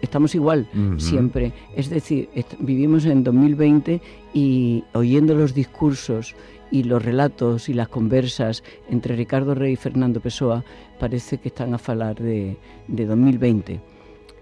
estamos 0.00 0.34
igual 0.34 0.68
uh 0.72 0.78
-huh. 0.78 1.00
siempre. 1.00 1.52
Es 1.76 1.90
decir, 1.90 2.28
vivimos 2.58 3.04
en 3.04 3.24
2020 3.24 4.00
y 4.32 4.84
oyendo 4.94 5.34
los 5.34 5.54
discursos 5.54 6.34
y 6.70 6.84
los 6.84 7.04
relatos 7.04 7.68
y 7.68 7.74
las 7.74 7.88
conversas 7.88 8.62
entre 8.88 9.16
Ricardo 9.16 9.54
Rey 9.54 9.72
y 9.72 9.76
Fernando 9.76 10.20
Pessoa, 10.20 10.64
parece 10.98 11.38
que 11.38 11.48
están 11.48 11.74
a 11.74 11.78
falar 11.78 12.16
de, 12.16 12.56
de 12.88 13.06
2020. 13.06 13.80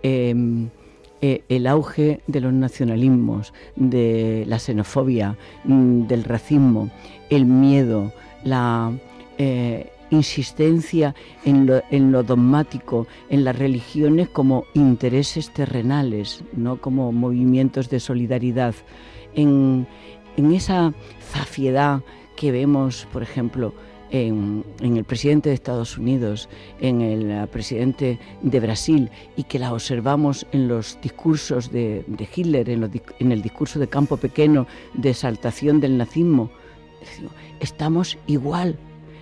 Eh, 0.03 0.35
eh, 1.23 1.43
el 1.49 1.67
auge 1.67 2.21
de 2.27 2.41
los 2.41 2.53
nacionalismos, 2.53 3.55
de 3.77 4.45
la 4.47 4.59
xenofobia, 4.59 5.37
mm, 5.65 6.07
del 6.07 6.25
racismo, 6.25 6.91
el 7.31 7.47
miedo, 7.47 8.13
la, 8.45 8.93
eh, 9.39 9.93
insistencia 10.13 11.15
en 11.45 11.67
lo, 12.13 12.23
dogmático, 12.23 13.07
en 13.31 13.45
las 13.45 13.59
religiones 13.59 14.29
como 14.29 14.65
intereses 14.75 15.51
terrenales, 15.53 16.45
no 16.53 16.81
como 16.81 17.13
movimientos 17.13 17.89
de 17.89 17.99
solidaridad, 17.99 18.75
en, 19.35 19.87
en 20.37 20.53
esa 20.53 20.93
zafiedad 21.33 22.03
que 22.37 22.53
vemos, 22.53 23.09
por 23.13 23.23
ejemplo, 23.23 23.73
en, 24.13 24.65
el 24.81 25.05
presidente 25.05 25.49
de 25.49 25.55
Estados 25.55 25.97
Unidos, 25.97 26.49
en 26.81 27.01
el 27.01 27.49
presidente 27.49 28.19
de 28.43 28.61
Brasil 28.61 29.11
y 29.37 29.45
que 29.45 29.59
la 29.59 29.73
observamos 29.73 30.47
en 30.53 30.69
los 30.69 30.99
discursos 31.03 31.73
de, 31.73 32.05
Hitler, 32.35 32.69
en, 32.69 32.91
en, 33.19 33.33
el 33.33 33.43
discurso 33.43 33.81
de 33.81 33.89
Campo 33.89 34.19
Pequeño 34.19 34.67
de 34.95 35.11
exaltación 35.11 35.81
del 35.81 35.97
nazismo. 35.97 36.51
Estamos 37.61 38.19
igual, 38.27 38.77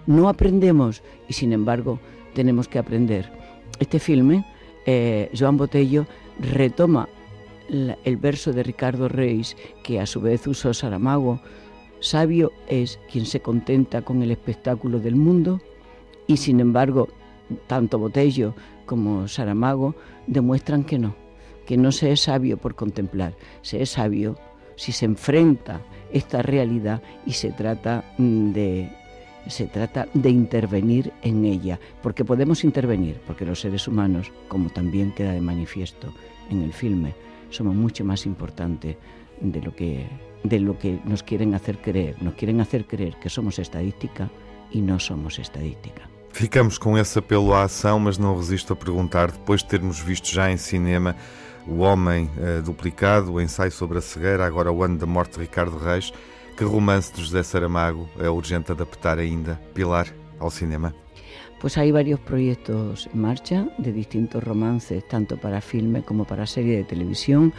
no 0.07 0.29
aprendemos 0.29 1.03
y 1.29 1.35
sin 1.35 1.53
embargo 1.53 2.01
tenemos 2.35 2.67
que 2.67 2.81
aprender. 2.81 3.31
Este 3.79 4.01
filme, 4.01 4.45
eh, 4.87 5.31
Joan 5.39 5.57
Botello, 5.57 6.07
retoma 6.39 7.09
el 7.69 8.17
verso 8.17 8.53
de 8.53 8.65
Ricardo 8.65 9.09
Reis, 9.09 9.57
que 9.85 10.01
a 10.01 10.07
su 10.07 10.21
vez 10.21 10.49
usó 10.49 10.75
Saramago, 10.75 11.41
Sabio 12.01 12.53
es 12.67 12.99
quien 13.11 13.27
se 13.27 13.41
contenta 13.41 14.03
con 14.03 14.23
el 14.23 14.31
espectáculo 14.31 14.99
del 14.99 15.17
mundo 15.17 15.61
y 16.27 16.39
sin 16.39 16.61
embargo 16.61 17.09
tanto 17.67 17.99
Botello 17.99 18.55
como 18.87 19.29
Saramago 19.29 19.95
demuestran 20.27 20.85
que 20.85 20.99
no, 20.99 21.15
que 21.67 21.77
no 21.77 21.93
se 21.93 22.13
es 22.13 22.21
sabio 22.21 22.57
por 22.57 22.75
contemplar, 22.75 23.35
se 23.63 23.83
es 23.83 23.91
sabio 23.91 24.37
si 24.77 24.93
se 24.93 25.05
enfrenta 25.05 25.81
esta 26.13 26.43
realidad 26.43 27.03
y 27.27 27.33
se 27.33 27.53
trata 27.53 28.05
mm, 28.19 28.53
de 28.53 28.91
se 29.47 29.67
trata 29.67 30.07
de 30.13 30.31
intervenir 30.31 31.13
en 31.23 31.45
ella, 31.47 31.81
porque 32.03 32.25
podemos 32.25 32.63
intervenir, 32.63 33.21
porque 33.27 33.47
los 33.47 33.61
seres 33.61 33.89
humanos, 33.89 34.31
como 34.49 34.69
también 34.69 35.13
queda 35.13 35.33
de 35.33 35.41
manifiesto 35.41 36.13
en 36.51 36.63
el 36.63 36.75
filme, 36.75 37.15
somos 37.49 37.75
mucho 37.75 38.05
más 38.05 38.27
importantes 38.27 38.97
de 39.41 39.63
lo 39.63 39.75
que 39.75 40.07
de 40.45 40.59
lo 40.61 40.79
que 40.79 41.01
nos 41.05 41.23
quieren 41.23 41.55
hacer 41.55 41.79
creer. 41.79 42.17
Nos 42.23 42.35
quieren 42.35 42.61
hacer 42.61 42.87
creer 42.87 43.17
que 43.17 43.29
somos 43.29 43.59
estadística 43.59 44.31
e 44.71 44.81
não 44.81 44.99
somos 44.99 45.39
estadística. 45.39 46.09
Ficamos 46.33 46.79
com 46.79 46.97
esse 46.97 47.19
apelo 47.19 47.53
à 47.53 47.65
ação, 47.65 47.99
mas 47.99 48.19
não 48.19 48.37
resisto 48.37 48.73
a 48.73 48.77
perguntar, 48.77 49.33
depois 49.33 49.63
de 49.63 49.69
termos 49.69 49.99
visto 49.99 50.31
já 50.31 50.51
em 50.51 50.57
cinema 50.57 51.17
O 51.67 51.81
Homem 51.81 52.31
uh, 52.37 52.63
Duplicado, 52.63 53.33
o 53.33 53.41
ensaio 53.41 53.73
sobre 53.73 53.99
a 53.99 54.01
cegueira, 54.01 54.47
agora 54.47 54.73
o 54.73 54.83
ano 54.83 54.97
da 54.97 55.07
morte 55.07 55.35
de 55.35 55.41
Ricardo 55.41 55.77
Reis, 55.77 56.13
que 56.57 56.65
romance 56.65 57.13
de 57.13 57.23
José 57.23 57.43
Saramago 57.43 58.09
é 58.19 58.29
urgente 58.29 58.73
adaptar 58.73 59.19
ainda, 59.19 59.61
Pilar, 59.75 60.07
ao 60.39 60.51
cinema? 60.51 60.95
Pues 61.61 61.77
hay 61.77 61.93
varios 61.93 62.21
proyectos 62.21 63.09
en 63.13 63.21
marcha 63.21 63.69
de 63.77 63.93
distintos 63.93 64.43
romances, 64.43 65.07
tanto 65.09 65.37
para 65.37 65.61
filme 65.61 66.03
como 66.03 66.25
para 66.25 66.47
serie 66.47 66.79
de 66.79 66.85
televisión. 66.85 67.53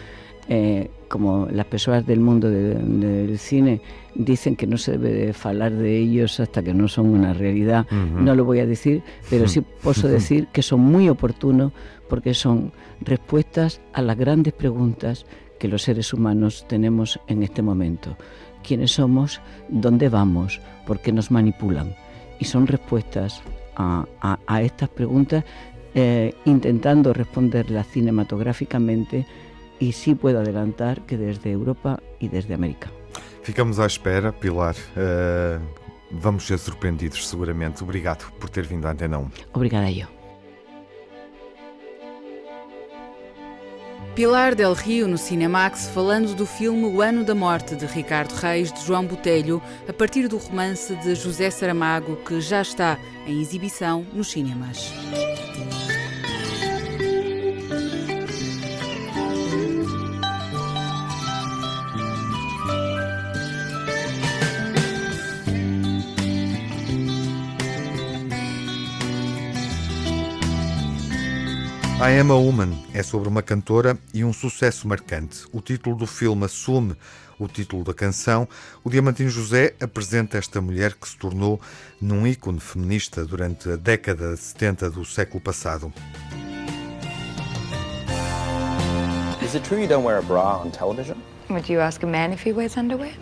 Eh, 0.54 0.92
como 1.08 1.48
las 1.50 1.66
personas 1.66 2.06
del 2.06 2.20
mundo 2.20 2.50
del 2.50 3.40
cine 3.40 3.80
dicen 4.16 4.58
que 4.58 4.68
no 4.68 4.78
se 4.78 4.98
debe 4.98 5.28
de 5.28 5.36
hablar 5.42 5.72
de 5.72 5.98
ellos 5.98 6.42
hasta 6.42 6.62
que 6.62 6.74
no 6.74 6.90
son 6.90 7.08
una 7.08 7.32
realidad, 7.32 7.90
no 7.90 8.36
lo 8.36 8.44
voy 8.44 8.60
a 8.60 8.66
decir, 8.66 9.02
pero 9.30 9.48
sí 9.48 9.62
puedo 9.62 10.10
decir 10.10 10.48
que 10.52 10.62
son 10.62 10.82
muy 10.82 11.08
oportunos 11.08 11.72
porque 12.10 12.34
son 12.34 12.74
respuestas 13.00 13.80
a 13.94 14.02
las 14.02 14.18
grandes 14.18 14.52
preguntas 14.52 15.26
que 15.58 15.70
los 15.70 15.84
seres 15.84 16.14
humanos 16.14 16.66
tenemos 16.68 17.18
en 17.28 17.44
este 17.44 17.62
momento. 17.62 18.18
¿Quiénes 18.62 18.92
somos? 18.92 19.40
¿Dónde 19.70 20.10
vamos? 20.10 20.60
¿Por 20.86 21.00
qué 21.00 21.14
nos 21.14 21.32
manipulan? 21.32 21.96
Y 22.40 22.46
son 22.46 22.68
respuestas 22.68 23.42
a, 23.78 24.62
estas 24.62 24.90
preguntas 24.90 25.46
eh, 25.96 26.34
intentando 26.44 27.14
responderlas 27.14 27.88
cinematográficamente 27.88 29.26
e 29.82 29.92
sim 29.92 30.16
puedo 30.16 30.38
adelantar 30.38 31.02
que 31.02 31.18
desde 31.18 31.50
Europa 31.50 32.00
e 32.22 32.30
desde 32.30 32.54
América. 32.54 32.90
Ficamos 33.42 33.80
à 33.80 33.88
espera, 33.88 34.32
Pilar. 34.32 34.76
Uh, 34.96 35.60
vamos 36.12 36.46
ser 36.46 36.60
surpreendidos, 36.60 37.28
seguramente. 37.28 37.84
Obrigado 37.84 38.32
por 38.34 38.50
ter 38.50 38.66
vindo 38.66 38.88
à 38.88 38.92
Antena 38.92 39.18
1. 39.18 39.30
Obrigada 39.54 39.92
eu. 39.92 40.08
Pilar 44.14 44.54
Del 44.56 44.74
Rio 44.74 45.08
no 45.08 45.18
Cinemax, 45.18 45.88
falando 45.88 46.36
do 46.36 46.46
filme 46.46 46.86
O 46.86 47.02
Ano 47.02 47.24
da 47.24 47.34
Morte 47.34 47.76
de 47.76 47.86
Ricardo 47.86 48.34
Reis, 48.34 48.72
de 48.72 48.86
João 48.86 49.06
Botelho, 49.06 49.62
a 49.88 49.94
partir 49.94 50.28
do 50.28 50.38
romance 50.38 50.94
de 50.98 51.16
José 51.16 51.50
Saramago, 51.50 52.18
que 52.18 52.42
já 52.42 52.62
está 52.62 53.00
em 53.26 53.42
exibição 53.42 54.06
nos 54.14 54.30
cinemas. 54.30 54.94
I 72.04 72.20
Am 72.20 72.32
a 72.32 72.36
Woman 72.36 72.76
é 72.96 73.04
sobre 73.04 73.30
uma 73.30 73.44
cantora 73.44 73.96
e 74.12 74.24
um 74.24 74.34
sucesso 74.34 74.88
marcante. 74.88 75.46
O 75.54 75.62
título 75.62 75.96
do 75.96 76.08
filme 76.08 76.46
assume 76.46 76.96
o 77.38 77.48
título 77.48 77.84
da 77.84 77.94
canção. 77.94 78.48
O 78.84 78.90
Diamantino 78.90 79.30
José 79.30 79.76
apresenta 79.80 80.40
esta 80.40 80.60
mulher 80.60 80.96
que 80.96 81.08
se 81.08 81.16
tornou 81.16 81.62
num 82.02 82.26
ícone 82.26 82.60
feminista 82.60 83.24
durante 83.24 83.70
a 83.70 83.76
década 83.76 84.34
de 84.34 84.40
70 84.40 84.90
do 84.90 85.06
século 85.06 85.40
passado. 85.40 85.94
Is 89.44 89.54
it 89.54 89.64
true 89.64 89.80
you 89.80 89.88
don't 89.88 90.04
wear 90.04 90.18
a 90.18 90.24
bra 90.24 90.60
on 90.60 90.72
television? 90.72 91.18
Would 91.52 91.72
you 91.72 91.80
ask 91.80 92.02
a 92.02 92.08
man 92.08 92.34
if 92.34 92.44
he 92.44 92.52
wears 92.52 92.78
underwear? 92.78 93.14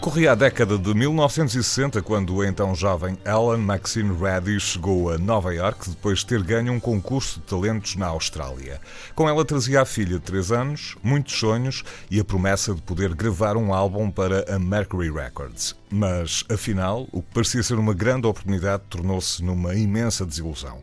Corria 0.00 0.32
a 0.32 0.34
década 0.34 0.78
de 0.78 0.94
1960 0.94 2.00
quando 2.00 2.40
a 2.40 2.48
então 2.48 2.74
jovem 2.74 3.18
Ellen 3.22 3.62
Maxine 3.62 4.16
Reddy 4.16 4.58
chegou 4.58 5.10
a 5.10 5.18
Nova 5.18 5.54
York 5.54 5.90
depois 5.90 6.20
de 6.20 6.26
ter 6.26 6.42
ganho 6.42 6.72
um 6.72 6.80
concurso 6.80 7.38
de 7.38 7.44
talentos 7.44 7.96
na 7.96 8.06
Austrália. 8.06 8.80
Com 9.14 9.28
ela 9.28 9.44
trazia 9.44 9.82
a 9.82 9.84
filha 9.84 10.18
de 10.18 10.20
3 10.20 10.52
anos, 10.52 10.96
muitos 11.02 11.38
sonhos 11.38 11.84
e 12.10 12.18
a 12.18 12.24
promessa 12.24 12.74
de 12.74 12.80
poder 12.80 13.14
gravar 13.14 13.58
um 13.58 13.74
álbum 13.74 14.10
para 14.10 14.42
a 14.50 14.58
Mercury 14.58 15.12
Records. 15.12 15.79
Mas, 15.92 16.44
afinal, 16.48 17.08
o 17.10 17.20
que 17.20 17.34
parecia 17.34 17.64
ser 17.64 17.74
uma 17.74 17.92
grande 17.92 18.24
oportunidade 18.24 18.84
tornou-se 18.88 19.42
numa 19.42 19.74
imensa 19.74 20.24
desilusão. 20.24 20.78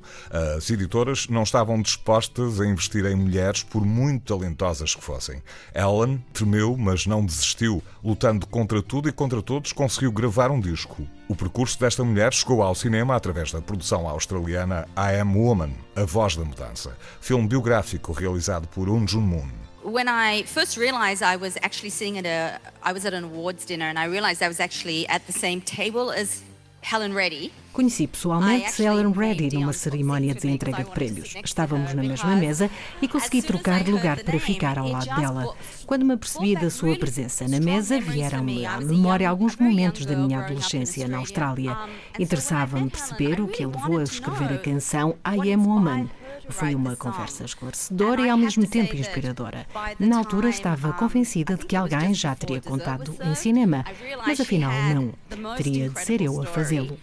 As 0.58 0.70
editoras 0.70 1.30
não 1.30 1.44
estavam 1.44 1.82
dispostas 1.82 2.60
a 2.60 2.68
investir 2.68 3.06
em 3.06 3.16
mulheres, 3.16 3.64
por 3.64 3.86
muito 3.86 4.34
talentosas 4.34 4.94
que 4.94 5.02
fossem. 5.02 5.42
Ellen 5.74 6.22
tremeu, 6.34 6.76
mas 6.78 7.06
não 7.06 7.26
desistiu. 7.26 7.82
Lutando 8.04 8.46
contra 8.48 8.82
tudo 8.82 9.08
e 9.08 9.14
contra 9.14 9.42
todos, 9.42 9.72
conseguiu 9.72 10.12
gravar 10.12 10.52
um 10.52 10.60
disco. 10.60 11.08
O 11.30 11.36
percurso 11.36 11.80
desta 11.80 12.04
mulher 12.04 12.34
chegou 12.34 12.62
ao 12.62 12.76
cinema 12.76 13.16
através 13.16 13.50
da 13.50 13.62
produção 13.62 14.10
australiana 14.10 14.88
I 14.98 15.22
Am 15.22 15.38
Woman, 15.38 15.72
A 15.96 16.04
Voz 16.04 16.36
da 16.36 16.44
Mudança, 16.44 16.98
filme 17.22 17.48
biográfico 17.48 18.12
realizado 18.12 18.68
por 18.68 18.90
Um 18.90 19.08
Jun 19.08 19.22
Moon. 19.22 19.67
When 19.88 20.08
I 20.10 20.44
first 20.44 20.78
realized 20.78 21.24
I 21.24 21.38
was 21.38 21.58
actually 21.62 21.92
sitting 21.92 22.18
at 22.18 22.26
a, 22.26 22.60
I 22.84 22.92
was 22.92 23.06
at 23.06 23.14
an 23.14 23.24
awards 23.24 23.66
dinner 23.66 23.86
and 23.86 23.98
I 23.98 24.06
realized 24.06 24.44
I 24.44 24.50
was 24.50 24.60
actually 24.60 25.08
at 25.08 25.26
the 25.28 25.34
same 25.34 25.62
table 25.62 26.12
as 26.12 26.44
Helen 26.82 27.14
Reddy. 27.14 27.52
Conheci 27.74 28.08
pessoalmente 28.08 28.84
Helen 28.84 29.14
Reddy 29.14 29.54
numa 29.54 29.72
cerimónia 29.72 30.34
de 30.34 30.48
entrega 30.48 30.84
de 30.84 30.92
prémios. 30.92 31.36
Estávamos 31.44 31.94
na 31.94 32.02
mesma 32.02 32.36
mesa 32.36 32.70
e 33.02 33.08
consegui 33.08 33.42
trocar 33.42 33.84
de 33.84 33.92
lugar 33.92 34.24
para 34.24 34.40
ficar 34.40 34.78
ao 34.78 34.90
lado 34.90 35.16
dela. 35.16 35.54
Quando 35.86 36.06
me 36.06 36.14
apercebi 36.14 36.56
da 36.56 36.70
sua 36.70 36.96
presença 36.98 37.48
na 37.48 37.60
mesa, 37.60 38.00
vieram-me 38.00 38.66
à 38.66 38.80
memória 38.80 39.30
alguns 39.30 39.56
momentos 39.56 40.06
da 40.06 40.16
minha 40.16 40.40
adolescência 40.40 41.08
na 41.08 41.18
Austrália. 41.18 41.78
Interessava-me 42.20 42.90
perceber 42.90 43.40
o 43.40 43.48
que 43.48 43.64
a 43.64 43.68
levou 43.68 44.00
a 44.00 44.04
escrever 44.04 44.54
a 44.54 44.58
canção 44.58 45.16
I 45.26 45.54
Am 45.54 45.66
Woman. 45.66 46.10
Foi 46.50 46.76
uma 46.76 46.96
conversa 46.96 47.44
esclarecedora 47.44 48.22
e 48.22 48.30
ao 48.30 48.38
mesmo 48.38 48.68
tempo 48.68 48.96
inspiradora. 48.96 49.68
Na 50.00 50.18
altura 50.18 50.50
estava 50.50 50.94
convencida 50.94 51.56
de 51.56 51.66
que 51.66 51.76
alguém 51.76 52.14
já 52.14 52.36
teria 52.36 52.62
contado 52.62 53.16
em 53.22 53.36
cinema, 53.36 53.86
mas 54.26 54.40
afinal 54.40 54.72
não. 54.94 55.14
Teria 55.56 55.90
de 55.90 56.00
ser 56.04 56.22
eu 56.22 56.42
a 56.42 56.46
fazê-lo. 56.46 56.98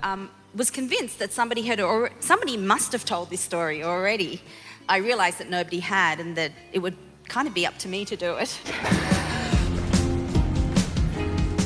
was 0.57 0.71
convinced 0.71 1.19
that 1.19 1.33
somebody 1.33 1.63
had 1.63 1.81
or 1.81 2.11
somebody 2.21 2.57
must 2.57 2.93
have 2.93 3.05
told 3.05 3.29
this 3.29 3.41
story 3.41 3.83
already. 3.83 4.41
I 4.89 4.99
realized 4.99 5.39
that 5.39 5.51
nobody 5.51 5.81
had 5.81 6.21
and 6.21 6.37
that 6.37 6.53
it 6.73 6.79
would 6.79 6.97
kind 7.29 7.49
of 7.49 7.55
be 7.55 7.67
up 7.67 7.77
to 7.79 7.89
me 7.89 8.05
to 8.05 8.17
do 8.17 8.37
it. 8.37 8.61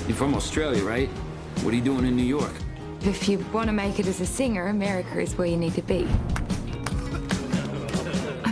You're 0.06 0.16
from 0.16 0.34
Australia, 0.34 0.82
right? 0.84 1.08
What 1.62 1.74
are 1.74 1.76
you 1.76 1.82
doing 1.82 2.06
in 2.06 2.16
New 2.16 2.22
York? 2.22 2.52
If 3.02 3.28
you 3.28 3.44
want 3.52 3.66
to 3.66 3.72
make 3.72 3.98
it 3.98 4.06
as 4.06 4.20
a 4.20 4.26
singer, 4.26 4.68
America 4.68 5.20
is 5.20 5.36
where 5.36 5.46
you 5.46 5.56
need 5.56 5.74
to 5.74 5.82
be. 5.82 6.08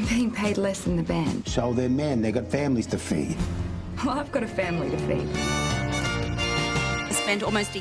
Being 0.09 0.31
paid 0.31 0.57
less 0.57 0.83
than 0.85 0.97
the 0.97 1.03
band. 1.03 1.47
So 1.47 1.73
they're 1.73 1.89
men, 1.89 2.23
they 2.23 2.33
got 2.33 2.47
families 2.47 2.87
to 2.89 2.99
feed. 2.99 3.37
Well, 4.05 4.19
I've 4.19 4.31
got 4.33 4.43
a 4.43 4.49
family 4.49 4.91
to 4.91 4.99
feed 4.99 5.29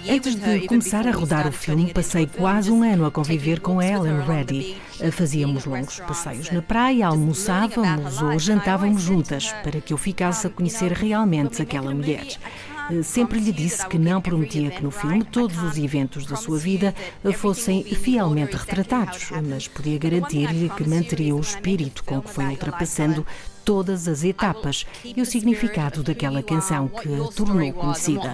Antes 0.09 0.35
de 0.35 0.67
começar 0.67 1.07
a 1.07 1.11
rodar 1.11 1.47
o 1.47 1.51
filme, 1.51 1.93
passei 1.93 2.25
quase 2.25 2.71
um 2.71 2.81
ano 2.81 3.05
a 3.05 3.11
conviver 3.11 3.59
com 3.59 3.79
Ellen 3.79 4.21
Reddy. 4.21 4.75
Fazíamos 5.11 5.65
longos 5.65 5.99
passeios 5.99 6.49
na 6.49 6.63
praia, 6.63 7.05
almoçávamos 7.05 8.23
ou 8.23 8.39
jantávamos 8.39 9.03
juntas 9.03 9.53
para 9.63 9.79
que 9.79 9.93
eu 9.93 9.97
ficasse 9.99 10.47
a 10.47 10.49
conhecer 10.49 10.91
realmente 10.91 11.61
aquela 11.61 11.93
mulher. 11.93 12.25
Eh, 12.91 13.03
sempre 13.03 13.39
lhe 13.39 13.51
disse 13.51 13.87
que 13.87 13.97
não 13.97 14.21
prometia 14.21 14.69
que 14.69 14.83
no 14.83 14.91
filme 14.91 15.23
todos 15.23 15.57
os 15.61 15.77
eventos 15.77 16.25
da 16.25 16.35
sua 16.35 16.57
vida 16.57 16.93
fossem 17.33 17.83
fielmente 17.83 18.55
retratados, 18.55 19.31
mas 19.47 19.67
podia 19.67 19.97
garantir-lhe 19.97 20.69
que 20.69 20.87
manteria 20.87 21.35
o 21.35 21.39
espírito 21.39 22.03
com 22.03 22.21
que 22.21 22.29
foi 22.29 22.45
ultrapassando 22.45 23.25
todas 23.63 24.07
as 24.07 24.23
etapas 24.23 24.85
e 25.03 25.19
o 25.19 25.25
significado 25.25 26.03
daquela 26.03 26.43
canção 26.43 26.87
que 26.87 27.09
a 27.13 27.27
tornou 27.31 27.73
conhecida. 27.73 28.31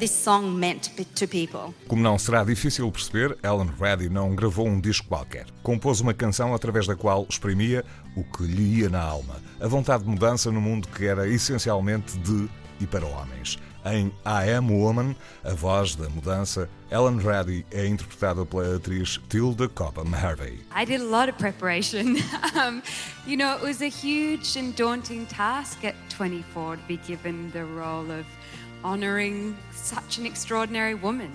Como 1.88 2.02
não 2.02 2.20
será 2.20 2.44
difícil 2.44 2.92
perceber, 2.92 3.38
Ellen 3.42 3.72
Reddy 3.80 4.10
não 4.10 4.36
gravou 4.36 4.68
um 4.68 4.80
disco 4.80 5.08
qualquer. 5.08 5.46
Compôs 5.64 6.02
uma 6.02 6.14
canção 6.14 6.54
através 6.54 6.86
da 6.86 6.96
qual 6.98 7.26
exprimia 7.30 7.86
o 8.16 8.26
que 8.26 8.44
lhe 8.44 8.82
ia 8.82 8.90
na 8.90 9.02
alma, 9.02 9.36
a 9.60 9.68
vontade 9.68 10.04
de 10.04 10.10
mudança 10.10 10.52
no 10.52 10.60
mundo 10.60 10.90
que 10.90 11.06
era 11.06 11.28
essencialmente 11.30 12.18
de 12.20 12.50
e 12.82 12.88
para 12.88 13.06
homens. 13.06 13.58
Em 13.84 14.12
I 14.26 14.54
Am 14.56 14.70
Woman, 14.72 15.16
a 15.44 15.54
voz 15.54 15.96
da 15.96 16.08
mudança, 16.10 16.70
Ellen 16.92 17.18
Reddy 17.18 17.66
é 17.72 17.88
interpretada 17.88 18.46
pela 18.46 18.76
atriz 18.76 19.20
Tilda 19.28 19.68
Cobham 19.68 20.14
Harvey. 20.14 20.60
I 20.76 20.86
did 20.86 21.02
a 21.02 21.06
lot 21.06 21.30
of 21.30 21.38
preparation. 21.40 22.16
um, 22.56 22.82
you 23.26 23.38
know, 23.38 23.56
it 23.56 23.64
was 23.64 23.82
a 23.82 23.90
huge 23.90 24.58
and 24.58 24.76
daunting 24.76 25.26
task 25.26 25.84
at 25.84 25.96
24 26.10 26.78
to 26.78 26.84
be 26.88 26.98
given 26.98 27.50
the 27.52 27.64
role 27.64 28.12
of 28.12 28.26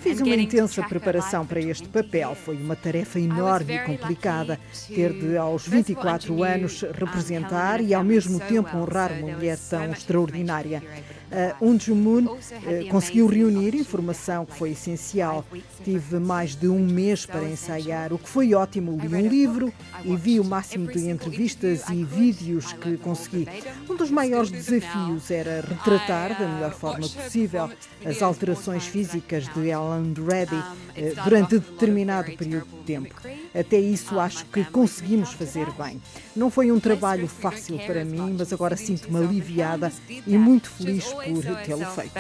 Fiz 0.01 0.21
uma 0.21 0.35
intensa 0.35 0.83
preparação 0.83 1.47
para 1.47 1.61
este 1.61 1.87
papel. 1.89 2.35
Foi 2.35 2.57
uma 2.57 2.75
tarefa 2.75 3.21
enorme 3.21 3.75
e 3.75 3.79
complicada. 3.79 4.59
Ter 4.89 5.13
de, 5.13 5.37
aos 5.37 5.67
24 5.67 6.43
anos, 6.43 6.83
representar 6.93 7.81
e, 7.81 7.95
ao 7.95 8.03
mesmo 8.03 8.41
tempo, 8.41 8.77
honrar 8.77 9.13
uma 9.13 9.37
mulher 9.37 9.59
tão 9.71 9.93
extraordinária. 9.93 10.83
Uh, 11.27 11.71
Un 11.73 11.79
Moon 11.95 12.25
uh, 12.25 12.89
conseguiu 12.89 13.27
reunir 13.27 13.75
informação 13.75 14.47
que 14.47 14.55
foi 14.55 14.71
essencial. 14.71 15.45
Tive 15.83 16.21
mais 16.21 16.55
de 16.55 16.69
um 16.69 16.79
mês 16.79 17.27
para 17.27 17.43
ensaiar, 17.43 18.13
o 18.13 18.19
que 18.19 18.29
foi 18.29 18.55
ótimo. 18.55 18.97
Li 18.97 19.15
um 19.15 19.29
livro 19.29 19.73
e 20.05 20.15
vi 20.15 20.39
o 20.39 20.45
máximo 20.45 20.87
de 20.87 21.11
entrevistas 21.11 21.89
e 21.89 22.05
vídeos 22.05 22.73
que 22.73 22.97
consegui. 22.99 23.49
Um 23.91 23.97
dos 23.97 24.11
maiores 24.11 24.51
desafios 24.51 25.31
era 25.31 25.63
retratar 25.63 26.39
da 26.39 26.47
melhor 26.47 26.73
forma 26.73 27.09
possível 27.09 27.71
as 28.05 28.23
alterações 28.23 28.87
físicas 28.87 29.49
de 29.53 29.69
Ellen 29.69 30.15
Reddy 30.15 30.55
uh, 30.55 31.25
durante 31.25 31.59
determinado 31.59 32.31
período 32.37 32.76
tempo. 32.87 33.15
Até 33.55 33.79
isso 33.79 34.19
acho 34.21 34.47
que 34.47 34.65
conseguimos 34.65 35.33
fazer 35.33 35.67
bem. 35.73 36.01
Não 36.35 36.51
foi 36.51 36.71
um 36.71 36.79
trabalho 36.79 37.27
fácil 37.27 37.79
para 37.81 38.05
mim, 38.05 38.37
mas 38.39 38.53
agora 38.53 38.77
sinto-me 38.77 39.19
aliviada 39.19 39.93
e 40.27 40.39
muito 40.39 40.71
feliz 40.71 41.05
por 41.05 41.57
tê-lo 41.65 41.85
feito. 41.87 42.13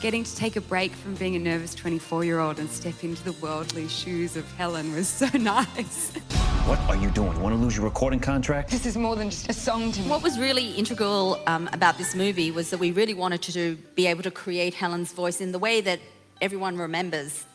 Getting 0.00 0.22
to 0.22 0.34
take 0.34 0.56
a 0.56 0.62
break 0.62 0.94
from 0.94 1.14
being 1.14 1.36
a 1.36 1.38
nervous 1.38 1.74
24 1.74 2.24
year 2.24 2.40
old 2.40 2.58
and 2.58 2.68
step 2.70 3.04
into 3.04 3.22
the 3.22 3.34
worldly 3.42 3.86
shoes 3.86 4.34
of 4.34 4.46
Helen 4.56 4.94
was 4.94 5.06
so 5.06 5.26
nice. 5.38 6.12
What 6.66 6.78
are 6.88 6.96
you 6.96 7.10
doing? 7.10 7.34
You 7.36 7.42
want 7.42 7.54
to 7.54 7.60
lose 7.60 7.76
your 7.76 7.84
recording 7.84 8.18
contract? 8.18 8.70
This 8.70 8.86
is 8.86 8.96
more 8.96 9.14
than 9.14 9.28
just 9.28 9.50
a 9.50 9.52
song 9.52 9.92
to 9.92 10.00
me. 10.00 10.08
What 10.08 10.22
was 10.22 10.38
really 10.38 10.72
integral 10.72 11.38
um, 11.46 11.68
about 11.74 11.98
this 11.98 12.14
movie 12.14 12.50
was 12.50 12.70
that 12.70 12.80
we 12.80 12.92
really 12.92 13.12
wanted 13.12 13.42
to 13.42 13.76
be 13.94 14.06
able 14.06 14.22
to 14.22 14.30
create 14.30 14.72
Helen's 14.72 15.12
voice 15.12 15.40
in 15.42 15.52
the 15.52 15.58
way 15.58 15.82
that 15.82 16.00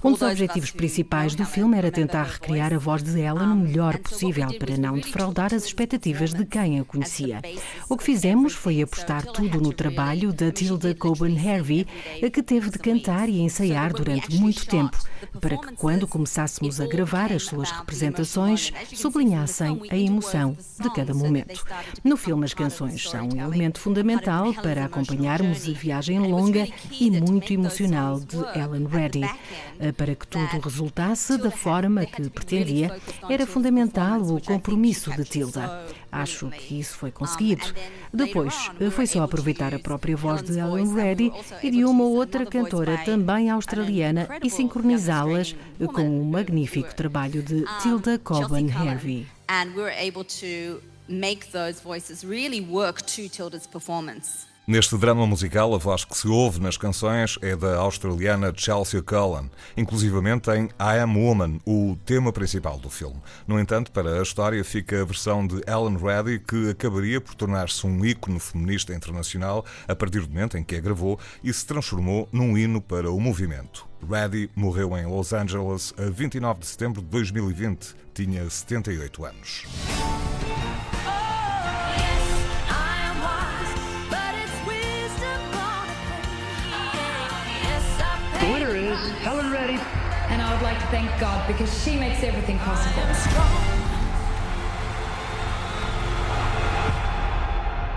Um 0.04 0.12
dos 0.12 0.22
objetivos 0.22 0.70
principais 0.70 1.34
do 1.34 1.44
filme 1.44 1.76
era 1.76 1.92
tentar 1.92 2.24
recriar 2.24 2.72
a 2.72 2.78
voz 2.78 3.02
de 3.02 3.20
Ellen 3.20 3.52
o 3.52 3.56
melhor 3.56 3.98
possível 3.98 4.48
para 4.60 4.78
não 4.78 4.94
defraudar 4.96 5.56
as 5.56 5.66
expectativas 5.66 6.32
de 6.32 6.46
quem 6.46 6.80
a 6.80 6.86
conhecia. 6.86 7.42
O 7.90 7.98
que 7.98 8.04
fizemos 8.04 8.54
foi 8.54 8.84
apostar 8.84 9.26
tudo 9.26 9.60
no 9.60 9.74
trabalho 9.74 10.32
da 10.32 10.52
Tilda 10.52 10.94
Coben 10.94 11.36
Harvey, 11.36 11.88
que 12.32 12.44
teve 12.44 12.70
de 12.70 12.78
cantar 12.78 13.28
e 13.28 13.42
ensaiar 13.42 13.92
durante 13.92 14.36
muito 14.36 14.68
tempo, 14.68 15.00
para 15.42 15.58
que 15.58 15.74
quando 15.76 16.08
começássemos 16.08 16.80
a 16.80 16.86
gravar 16.86 17.34
as 17.34 17.44
suas 17.44 17.72
representações, 17.72 18.72
sublinhassem 18.94 19.82
a 19.90 19.98
emoção 19.98 20.56
de 20.80 20.94
cada 20.94 21.14
momento. 21.14 21.66
No 22.04 22.16
filme, 22.18 22.46
as 22.46 22.54
canções 22.54 23.10
são 23.10 23.30
um 23.34 23.42
elemento 23.42 23.80
fundamental 23.80 24.54
para 24.54 24.86
acompanharmos 24.86 25.68
a 25.68 25.72
viagem 25.72 26.20
longa 26.20 26.68
e 26.92 27.10
muito 27.10 27.52
emocional 27.52 28.20
de 28.20 28.38
Ellen. 28.38 28.75
Eh, 29.80 29.92
para 29.92 30.16
que 30.16 30.28
tudo 30.28 30.60
resultasse 30.64 31.38
da 31.38 31.52
forma 31.52 32.06
que 32.06 32.30
pretendia, 32.30 32.96
era 33.30 33.46
fundamental 33.46 34.22
o 34.22 34.42
compromisso 34.42 35.12
de 35.12 35.24
Tilda. 35.24 35.86
Acho 36.12 36.50
que 36.50 36.80
isso 36.80 36.98
foi 36.98 37.12
conseguido. 37.12 37.66
Depois, 38.14 38.70
eh, 38.80 38.90
foi 38.90 39.06
só 39.06 39.24
aproveitar 39.24 39.74
a 39.74 39.80
própria 39.80 40.16
voz 40.16 40.42
de 40.42 40.60
Ellen 40.60 40.94
Reddy 40.94 41.32
e 41.62 41.72
de 41.72 41.84
uma 41.84 42.04
outra 42.04 42.46
cantora 42.46 42.98
também 43.00 43.50
australiana 43.50 44.28
e 44.44 44.50
sincronizá-las 44.50 45.56
com 45.94 46.22
o 46.22 46.26
magnífico 46.26 46.94
trabalho 46.96 47.42
de 47.42 47.66
Tilda 47.82 48.18
Coben 48.20 48.72
Harvey. 48.72 49.28
And 49.48 49.76
we 49.76 49.84
were 49.84 49.96
able 49.96 50.24
to 50.24 50.82
make 51.08 51.52
those 51.52 51.80
voices 51.82 52.24
really 52.24 52.62
work 52.62 53.04
to 53.04 53.30
Tilda's 53.30 53.68
performance. 53.68 54.55
Neste 54.68 54.98
drama 54.98 55.28
musical, 55.28 55.76
a 55.76 55.78
voz 55.78 56.04
que 56.04 56.18
se 56.18 56.28
ouve 56.28 56.60
nas 56.60 56.76
canções 56.76 57.38
é 57.40 57.56
da 57.56 57.78
australiana 57.78 58.52
Chelsea 58.56 59.00
Cullen, 59.00 59.52
inclusivamente 59.78 60.50
em 60.50 60.66
I 60.80 61.00
Am 61.04 61.16
Woman, 61.16 61.60
o 61.68 61.96
tema 62.04 62.34
principal 62.34 62.80
do 62.80 62.90
filme. 62.90 63.22
No 63.48 63.60
entanto, 63.60 63.92
para 63.92 64.20
a 64.20 64.24
história 64.24 64.64
fica 64.64 65.00
a 65.00 65.06
versão 65.06 65.46
de 65.46 65.62
Ellen 65.68 65.98
Reddy, 65.98 66.40
que 66.40 66.72
acabaria 66.72 67.22
por 67.22 67.36
tornar-se 67.36 67.86
um 67.86 68.04
ícone 68.04 68.40
feminista 68.40 68.92
internacional 68.92 69.64
a 69.88 69.96
partir 69.96 70.22
do 70.22 70.30
momento 70.30 70.58
em 70.58 70.64
que 70.64 70.76
a 70.76 70.82
gravou 70.82 71.20
e 71.44 71.54
se 71.54 71.64
transformou 71.64 72.28
num 72.32 72.58
hino 72.58 72.82
para 72.82 73.12
o 73.12 73.20
movimento. 73.20 73.88
Reddy 74.10 74.50
morreu 74.56 74.98
em 74.98 75.06
Los 75.06 75.32
Angeles 75.32 75.94
a 75.96 76.10
29 76.10 76.62
de 76.62 76.66
setembro 76.66 77.04
de 77.04 77.08
2020, 77.10 77.96
tinha 78.16 78.50
78 78.50 79.26
anos. 79.26 79.68
Thank 90.92 91.10
God 91.20 91.48
because 91.48 91.72
she 91.84 91.98
makes 91.98 92.24
everything 92.24 92.58
possible. 92.60 93.04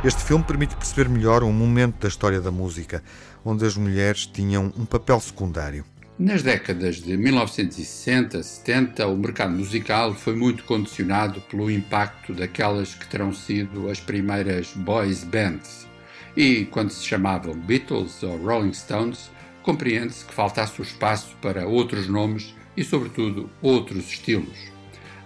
Este 0.05 0.23
filme 0.23 0.45
permite 0.45 0.77
perceber 0.77 1.09
melhor 1.09 1.43
um 1.43 1.53
momento 1.53 2.01
da 2.01 2.09
história 2.09 2.41
da 2.41 2.53
música, 2.53 3.03
onde 3.45 3.67
as 3.67 3.77
mulheres 3.77 4.27
tinham 4.27 4.73
um 4.79 4.87
papel 4.87 5.21
secundário. 5.21 5.85
Nas 6.17 6.43
décadas 6.43 6.97
de 6.97 7.17
1960, 7.17 8.43
70, 8.43 9.07
o 9.07 9.17
mercado 9.17 9.53
musical 9.53 10.15
foi 10.15 10.35
muito 10.35 10.65
condicionado 10.65 11.41
pelo 11.43 11.71
impacto 11.71 12.33
daquelas 12.33 12.95
que 12.95 13.07
terão 13.09 13.33
sido 13.33 13.91
as 13.91 14.01
primeiras 14.01 14.73
boys 14.75 15.25
bands. 15.25 15.87
E 16.37 16.65
quando 16.67 16.91
se 16.91 17.05
chamavam 17.05 17.55
Beatles 17.55 18.23
ou 18.23 18.37
Rolling 18.37 18.73
Stones, 18.73 19.31
compreende-se 19.63 20.25
que 20.25 20.35
faltasse 20.35 20.81
o 20.81 20.85
espaço 20.85 21.37
para 21.43 21.67
outros 21.67 22.09
nomes 22.09 22.55
e, 22.79 22.85
sobretudo, 22.85 23.51
outros 23.61 24.09
estilos. 24.09 24.57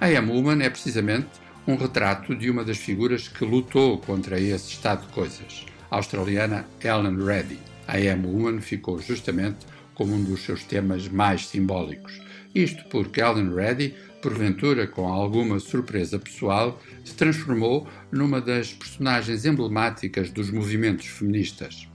A 0.01 0.07
Am 0.07 0.31
Woman 0.31 0.65
é 0.65 0.71
precisamente 0.71 1.29
um 1.67 1.77
retrato 1.77 2.35
de 2.35 2.51
uma 2.51 2.65
das 2.65 2.79
figuras 2.79 3.29
que 3.29 3.45
lutou 3.45 3.99
contra 3.99 4.41
esse 4.41 4.71
estado 4.71 5.07
de 5.07 5.12
coisas, 5.12 5.67
a 5.91 5.97
australiana 5.97 6.67
Ellen 6.83 7.23
Reddy. 7.23 7.59
A 7.87 7.99
Am 7.99 8.27
Woman 8.27 8.62
ficou 8.62 9.03
justamente 9.03 9.67
como 9.95 10.15
um 10.15 10.25
dos 10.25 10.41
seus 10.41 10.65
temas 10.65 11.09
mais 11.09 11.47
simbólicos. 11.47 12.19
Isto 12.55 12.85
porque 12.88 13.21
Ellen 13.21 13.55
Reddy, 13.55 13.95
porventura 14.23 14.87
com 14.87 15.07
alguma 15.07 15.61
surpresa 15.61 16.19
pessoal, 16.19 16.81
se 17.05 17.15
transformou 17.15 17.87
numa 18.11 18.41
das 18.41 18.73
personagens 18.73 19.45
emblemáticas 19.45 20.31
dos 20.31 20.51
movimentos 20.51 21.07
feministas. 21.07 21.87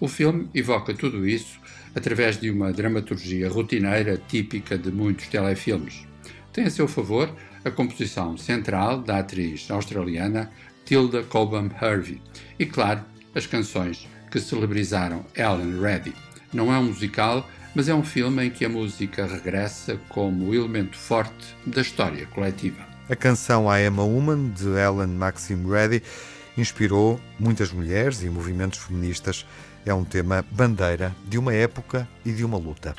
O 0.00 0.08
filme 0.08 0.48
evoca 0.54 0.94
tudo 0.94 1.28
isso 1.28 1.60
através 1.94 2.38
de 2.38 2.50
uma 2.50 2.72
dramaturgia 2.72 3.48
rotineira 3.48 4.20
típica 4.28 4.76
de 4.76 4.90
muitos 4.90 5.28
telefilmes. 5.28 6.06
Tem 6.52 6.64
a 6.64 6.70
seu 6.70 6.86
favor 6.86 7.34
a 7.64 7.70
composição 7.70 8.36
central 8.36 9.00
da 9.00 9.18
atriz 9.18 9.70
australiana 9.70 10.50
Tilda 10.84 11.22
Cobham 11.22 11.70
Hervey 11.80 12.20
e, 12.58 12.66
claro, 12.66 13.02
as 13.34 13.46
canções 13.46 14.06
que 14.30 14.38
celebrizaram 14.38 15.24
Ellen 15.34 15.80
Reddy. 15.80 16.12
Não 16.52 16.72
é 16.72 16.78
um 16.78 16.84
musical, 16.84 17.48
mas 17.74 17.88
é 17.88 17.94
um 17.94 18.04
filme 18.04 18.44
em 18.44 18.50
que 18.50 18.64
a 18.64 18.68
música 18.68 19.26
regressa 19.26 19.98
como 20.08 20.54
elemento 20.54 20.96
forte 20.96 21.56
da 21.66 21.80
história 21.80 22.26
coletiva. 22.26 22.84
A 23.08 23.16
canção 23.16 23.64
I 23.64 23.86
Am 23.86 24.00
a 24.00 24.04
Woman, 24.04 24.50
de 24.50 24.68
Ellen 24.68 25.14
Maxim 25.14 25.68
Reddy, 25.68 26.02
inspirou 26.56 27.20
muitas 27.38 27.72
mulheres 27.72 28.22
e 28.22 28.30
movimentos 28.30 28.78
feministas 28.78 29.44
é 29.84 29.92
um 29.92 30.04
tema 30.04 30.44
bandeira 30.50 31.14
de 31.26 31.38
uma 31.38 31.52
época 31.54 32.08
e 32.24 32.32
de 32.32 32.44
uma 32.44 32.58
luta. 32.58 32.94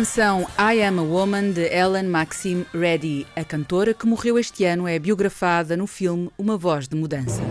Canção 0.00 0.46
I 0.58 0.82
Am 0.82 0.98
a 0.98 1.02
Woman 1.02 1.50
de 1.50 1.66
Ellen 1.66 2.08
Maxim 2.08 2.64
Reddy, 2.72 3.26
a 3.36 3.44
cantora 3.44 3.92
que 3.92 4.06
morreu 4.06 4.38
este 4.38 4.64
ano, 4.64 4.88
é 4.88 4.98
biografada 4.98 5.76
no 5.76 5.86
filme 5.86 6.30
Uma 6.38 6.56
Voz 6.56 6.88
de 6.88 6.96
Mudança. 6.96 7.42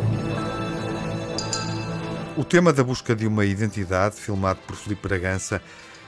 O 2.36 2.44
tema 2.44 2.74
da 2.74 2.84
busca 2.84 3.16
de 3.16 3.28
uma 3.28 3.46
identidade, 3.46 4.16
filmado 4.16 4.60
por 4.66 4.76
Filipe 4.76 5.08
Bragança 5.08 5.62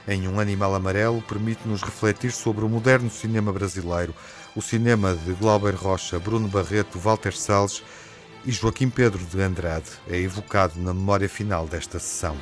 em 0.08 0.26
Um 0.26 0.40
Animal 0.40 0.74
Amarelo, 0.74 1.22
permite-nos 1.22 1.80
refletir 1.80 2.32
sobre 2.32 2.64
o 2.64 2.68
moderno 2.68 3.08
cinema 3.08 3.52
brasileiro, 3.52 4.12
o 4.56 4.60
cinema 4.60 5.14
de 5.14 5.34
Glauber 5.34 5.76
Rocha, 5.76 6.18
Bruno 6.18 6.48
Barreto, 6.48 6.98
Walter 6.98 7.36
Salles 7.36 7.84
e 8.44 8.50
Joaquim 8.50 8.90
Pedro 8.90 9.24
de 9.24 9.40
Andrade. 9.40 9.90
É 10.08 10.18
evocado 10.18 10.74
na 10.80 10.92
memória 10.92 11.28
final 11.28 11.68
desta 11.68 12.00
sessão. 12.00 12.36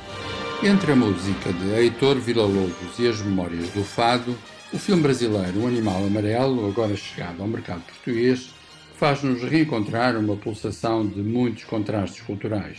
Entre 0.63 0.91
a 0.91 0.95
música 0.95 1.51
de 1.51 1.71
Heitor 1.71 2.19
Villa-Lobos 2.19 2.99
e 2.99 3.07
as 3.07 3.19
memórias 3.19 3.69
do 3.69 3.83
fado, 3.83 4.37
o 4.71 4.77
filme 4.77 5.01
brasileiro 5.01 5.59
Um 5.59 5.67
Animal 5.67 6.05
Amarelo, 6.05 6.69
agora 6.69 6.95
chegado 6.95 7.41
ao 7.41 7.47
mercado 7.47 7.81
português, 7.81 8.53
faz-nos 8.95 9.41
reencontrar 9.41 10.15
uma 10.15 10.35
pulsação 10.35 11.07
de 11.07 11.19
muitos 11.23 11.63
contrastes 11.63 12.21
culturais. 12.21 12.77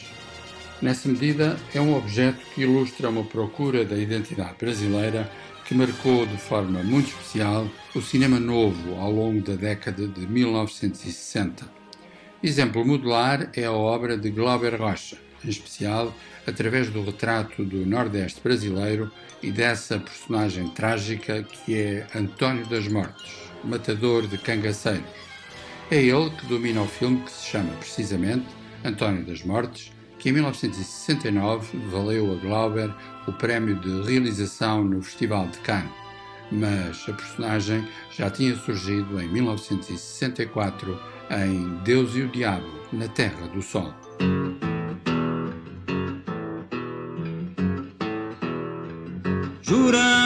Nessa 0.81 1.09
medida, 1.09 1.57
é 1.75 1.81
um 1.81 1.97
objeto 1.97 2.39
que 2.55 2.63
ilustra 2.63 3.11
uma 3.11 3.25
procura 3.25 3.85
da 3.85 3.97
identidade 3.97 4.55
brasileira 4.61 5.29
que 5.65 5.75
marcou 5.75 6.25
de 6.25 6.37
forma 6.37 6.85
muito 6.85 7.09
especial 7.09 7.67
o 7.97 8.01
cinema 8.01 8.39
novo 8.39 8.95
ao 8.95 9.11
longo 9.11 9.43
da 9.43 9.57
década 9.57 10.07
de 10.07 10.25
1960. 10.25 11.69
Exemplo 12.41 12.85
modular 12.85 13.51
é 13.55 13.65
a 13.65 13.73
obra 13.73 14.17
de 14.17 14.31
Glauber 14.31 14.81
Rocha, 14.81 15.17
em 15.45 15.49
especial 15.49 16.15
através 16.47 16.91
do 16.91 17.03
retrato 17.03 17.65
do 17.65 17.87
Nordeste 17.87 18.41
brasileiro 18.43 19.11
e 19.43 19.51
dessa 19.51 19.99
personagem 19.99 20.69
trágica 20.69 21.43
que 21.43 21.75
é 21.75 22.07
António 22.15 22.67
das 22.67 22.87
Mortes, 22.89 23.33
matador 23.65 24.27
de 24.27 24.39
cangaceiros. 24.39 25.05
É 25.91 25.97
ele 25.97 26.31
que 26.31 26.47
domina 26.47 26.83
o 26.83 26.89
filme 26.89 27.21
que 27.23 27.31
se 27.31 27.47
chama 27.47 27.71
precisamente 27.75 28.47
António 28.85 29.25
das 29.25 29.43
Mortes, 29.45 29.93
que 30.19 30.29
em 30.29 30.33
1969 30.33 31.79
valeu 31.91 32.33
a 32.33 32.37
Glauber 32.37 32.95
o 33.27 33.33
prémio 33.33 33.75
de 33.81 34.03
realização 34.03 34.85
no 34.85 35.03
Festival 35.03 35.49
de 35.49 35.59
Cannes. 35.59 35.93
Mas 36.51 37.05
a 37.09 37.13
personagem 37.13 37.89
já 38.11 38.31
tinha 38.31 38.55
surgido 38.57 39.21
em 39.21 39.29
1964 39.29 41.01
em 41.31 41.79
Deus 41.83 42.15
e 42.15 42.23
o 42.23 42.29
Diabo, 42.29 42.69
na 42.93 43.09
Terra 43.09 43.49
do 43.49 43.63
Sol. 43.63 43.93
Jura 49.73 50.22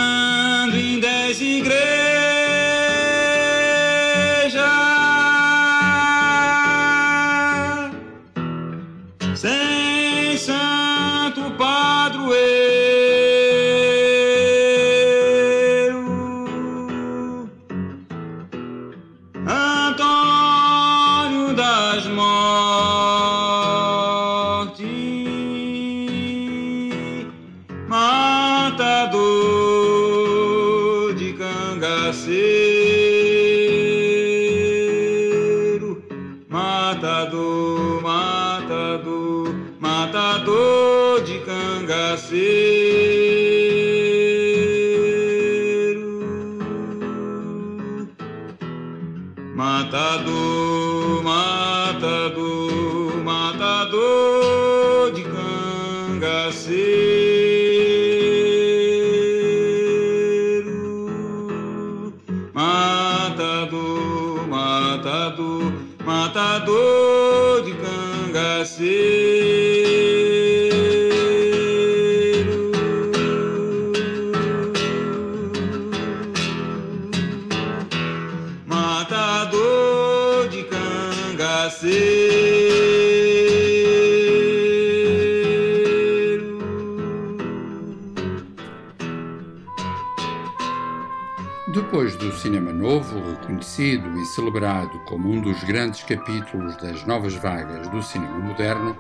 reconhecido 93.31 94.19
e 94.19 94.25
celebrado 94.27 94.99
como 95.01 95.31
um 95.31 95.41
dos 95.41 95.63
grandes 95.65 96.03
capítulos 96.03 96.77
das 96.77 97.05
novas 97.05 97.35
vagas 97.35 97.89
do 97.89 98.03
cinema 98.03 98.39
moderno, 98.39 98.97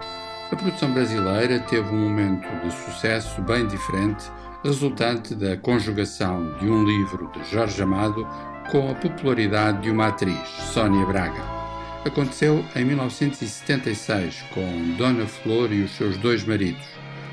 a 0.51 0.57
produção 0.57 0.93
brasileira 0.93 1.59
teve 1.61 1.89
um 1.89 2.09
momento 2.09 2.47
de 2.63 2.73
sucesso 2.73 3.43
bem 3.43 3.67
diferente, 3.67 4.31
resultante 4.63 5.35
da 5.35 5.57
conjugação 5.57 6.57
de 6.59 6.69
um 6.69 6.85
livro 6.85 7.31
de 7.33 7.51
Jorge 7.51 7.83
Amado 7.83 8.27
com 8.71 8.91
a 8.91 8.95
popularidade 8.95 9.83
de 9.83 9.91
uma 9.91 10.09
atriz, 10.09 10.49
Sónia 10.73 11.05
Braga. 11.07 11.43
Aconteceu 12.05 12.65
em 12.77 12.85
1976 12.85 14.45
com 14.55 14.95
Dona 14.97 15.27
Flor 15.27 15.73
e 15.73 15.83
os 15.83 15.91
seus 15.97 16.17
dois 16.17 16.45
maridos, 16.45 16.87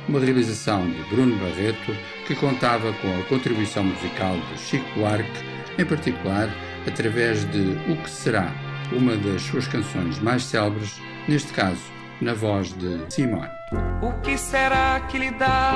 uma 0.09 0.19
realização 0.19 0.89
de 0.89 1.03
Bruno 1.03 1.35
Barreto 1.37 1.95
que 2.25 2.35
contava 2.35 2.91
com 2.93 3.19
a 3.19 3.23
contribuição 3.25 3.83
musical 3.83 4.35
de 4.51 4.59
Chico 4.59 4.85
Buarque, 4.95 5.43
em 5.77 5.85
particular 5.85 6.49
através 6.87 7.43
de 7.51 7.77
O 7.91 7.95
Que 8.03 8.09
Será, 8.09 8.51
uma 8.91 9.15
das 9.15 9.41
suas 9.41 9.67
canções 9.67 10.19
mais 10.19 10.43
célebres, 10.43 10.99
neste 11.27 11.51
caso 11.53 11.92
na 12.23 12.33
voz 12.33 12.71
de 12.73 13.05
Simone. 13.09 13.49
O 14.01 14.13
que 14.21 14.37
será 14.37 14.99
que 15.09 15.17
lhe 15.17 15.31
dá? 15.31 15.73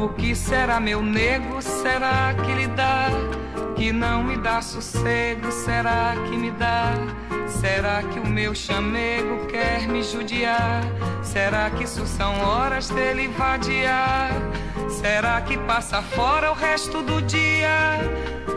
O 0.00 0.08
que 0.10 0.34
será, 0.34 0.78
meu 0.78 1.02
nego? 1.02 1.60
Será 1.60 2.34
que 2.34 2.52
lhe 2.52 2.66
dá? 2.68 3.08
Que 3.76 3.92
não 3.92 4.22
me 4.22 4.36
dá 4.36 4.62
sossego? 4.62 5.50
Será 5.50 6.14
que 6.28 6.36
me 6.36 6.50
dá? 6.52 6.94
Será 7.48 8.02
que 8.02 8.18
o 8.20 8.26
meu 8.26 8.54
chamego 8.54 9.46
quer 9.46 9.88
me 9.88 10.02
judiar? 10.02 10.82
Será 11.22 11.70
que 11.70 11.84
isso 11.84 12.06
são 12.06 12.40
horas 12.40 12.88
dele 12.88 13.28
vadiar? 13.28 14.30
Será 14.88 15.40
que 15.40 15.58
passa 15.58 16.00
fora 16.02 16.50
o 16.50 16.54
resto 16.54 17.02
do 17.02 17.20
dia? 17.22 17.98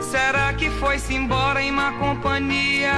Será 0.00 0.52
que 0.52 0.70
foi-se 0.70 1.14
embora 1.14 1.62
em 1.62 1.72
má 1.72 1.92
companhia? 1.92 2.92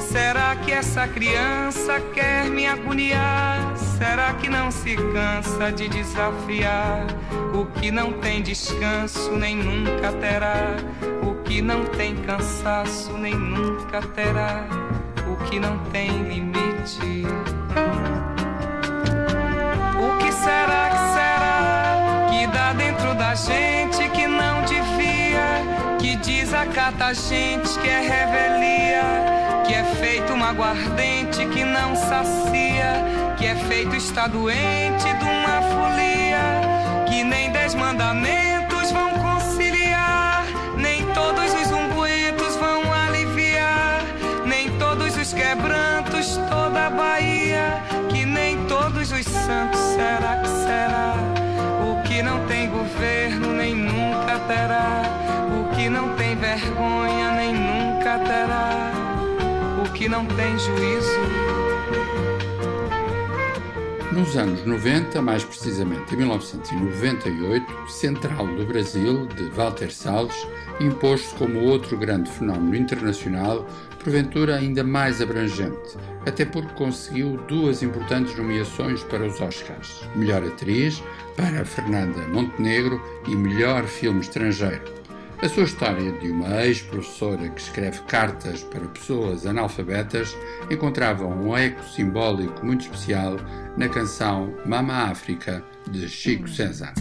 Será 0.00 0.56
que 0.56 0.72
essa 0.72 1.08
criança 1.08 2.00
quer 2.12 2.50
me 2.50 2.66
agoniar? 2.66 3.76
Será 3.76 4.34
que 4.34 4.48
não 4.48 4.70
se 4.70 4.96
cansa 4.96 5.72
de 5.72 5.88
desafiar? 5.88 7.06
O 7.54 7.66
que 7.66 7.90
não 7.90 8.12
tem 8.14 8.42
descanso 8.42 9.32
nem 9.32 9.56
nunca 9.56 10.12
terá. 10.12 10.76
O 11.22 11.42
que 11.42 11.62
não 11.62 11.84
tem 11.86 12.16
cansaço 12.16 13.12
nem 13.16 13.34
nunca 13.34 14.00
terá. 14.02 14.66
O 15.26 15.36
que 15.44 15.58
não 15.58 15.78
tem 15.90 16.10
limite. 16.22 17.24
O 19.96 20.18
que 20.18 20.32
será 20.32 20.90
que 20.90 20.98
será 21.14 22.26
que 22.30 22.46
dá 22.48 22.72
dentro 22.72 23.14
da 23.14 23.34
gente 23.34 24.08
que 24.10 24.26
não 24.26 24.62
devia? 24.62 25.96
Que 25.98 26.16
desacata 26.16 27.06
a 27.06 27.12
gente 27.12 27.78
que 27.78 27.88
é 27.88 28.00
revelia, 28.00 29.33
que 29.66 29.74
é 29.74 29.84
feito 29.84 30.32
uma 30.32 30.50
aguardente 30.50 31.46
que 31.46 31.64
não 31.64 31.96
sacia, 31.96 33.34
que 33.36 33.46
é 33.46 33.54
feito 33.54 33.96
está 33.96 34.26
doente 34.26 35.04
de 35.04 35.24
uma 35.24 35.62
folia, 35.62 37.06
que 37.08 37.24
nem 37.24 37.50
dez 37.50 37.74
mandamentos 37.74 38.92
vão 38.92 39.23
que 60.04 60.08
não 60.10 60.26
tem 60.26 60.58
juízo. 60.58 61.08
Nos 64.12 64.36
anos 64.36 64.62
90, 64.66 65.22
mais 65.22 65.42
precisamente 65.44 66.12
em 66.12 66.18
1998, 66.18 67.90
Central 67.90 68.46
do 68.48 68.66
Brasil, 68.66 69.26
de 69.28 69.44
Walter 69.44 69.90
Salles, 69.90 70.46
impôs-se 70.78 71.34
como 71.36 71.58
outro 71.60 71.96
grande 71.96 72.30
fenómeno 72.30 72.76
internacional, 72.76 73.66
porventura 73.98 74.56
ainda 74.56 74.84
mais 74.84 75.22
abrangente, 75.22 75.96
até 76.26 76.44
porque 76.44 76.74
conseguiu 76.74 77.38
duas 77.48 77.82
importantes 77.82 78.36
nomeações 78.36 79.02
para 79.04 79.24
os 79.24 79.40
Oscars: 79.40 80.02
Melhor 80.14 80.44
Atriz, 80.44 81.02
para 81.34 81.64
Fernanda 81.64 82.28
Montenegro, 82.28 83.02
e 83.26 83.34
Melhor 83.34 83.84
Filme 83.84 84.20
Estrangeiro. 84.20 85.03
A 85.44 85.48
sua 85.50 85.64
história 85.64 86.10
de 86.20 86.30
uma 86.30 86.64
ex-professora 86.64 87.50
que 87.50 87.60
escreve 87.60 88.00
cartas 88.08 88.62
para 88.62 88.80
pessoas 88.88 89.44
analfabetas 89.44 90.34
encontrava 90.70 91.26
um 91.26 91.54
eco 91.54 91.84
simbólico 91.84 92.64
muito 92.64 92.86
especial 92.86 93.36
na 93.76 93.86
canção 93.86 94.54
Mama 94.64 95.10
África 95.10 95.62
de 95.90 96.08
Chico 96.08 96.48
César. 96.48 96.94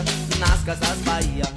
Nas 0.00 0.64
casas 0.64 0.98
Bahia. 1.04 1.51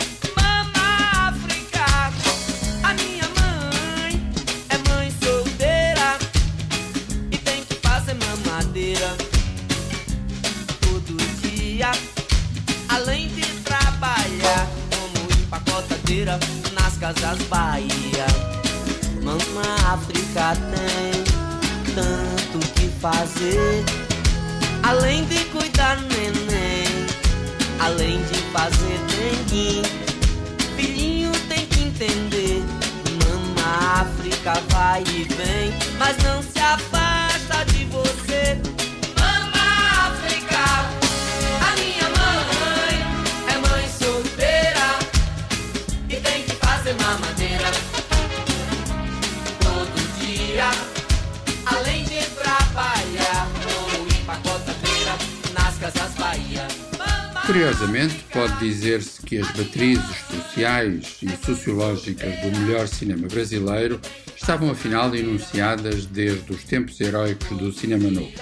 Curiosamente, 57.45 58.15
pode 58.33 58.57
dizer-se 58.57 59.21
que 59.21 59.37
as 59.37 59.47
matrizes 59.55 60.17
sociais 60.29 61.17
e 61.21 61.45
sociológicas 61.45 62.41
do 62.41 62.59
melhor 62.59 62.87
cinema 62.87 63.27
brasileiro 63.27 64.01
estavam 64.35 64.71
afinal 64.71 65.13
enunciadas 65.15 66.05
desde 66.07 66.51
os 66.51 66.63
tempos 66.63 66.99
heróicos 66.99 67.55
do 67.55 67.71
cinema 67.71 68.09
novo. 68.09 68.33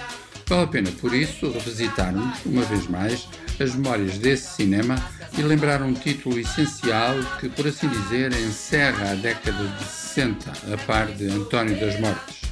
Vale 0.46 0.62
a 0.62 0.66
pena, 0.66 0.90
por 1.00 1.14
isso, 1.14 1.50
revisitarmos, 1.50 2.38
uma 2.44 2.62
vez 2.62 2.86
mais, 2.86 3.28
as 3.58 3.74
memórias 3.74 4.18
desse 4.18 4.56
cinema 4.56 4.96
e 5.38 5.42
lembrar 5.42 5.82
um 5.82 5.94
título 5.94 6.38
essencial 6.38 7.14
que, 7.40 7.48
por 7.48 7.66
assim 7.66 7.88
dizer, 7.88 8.32
encerra 8.32 9.12
a 9.12 9.14
década 9.14 9.66
de 9.66 9.84
60, 9.84 10.52
a 10.72 10.76
par 10.86 11.06
de 11.08 11.28
António 11.28 11.78
das 11.80 11.98
Mortes. 11.98 12.42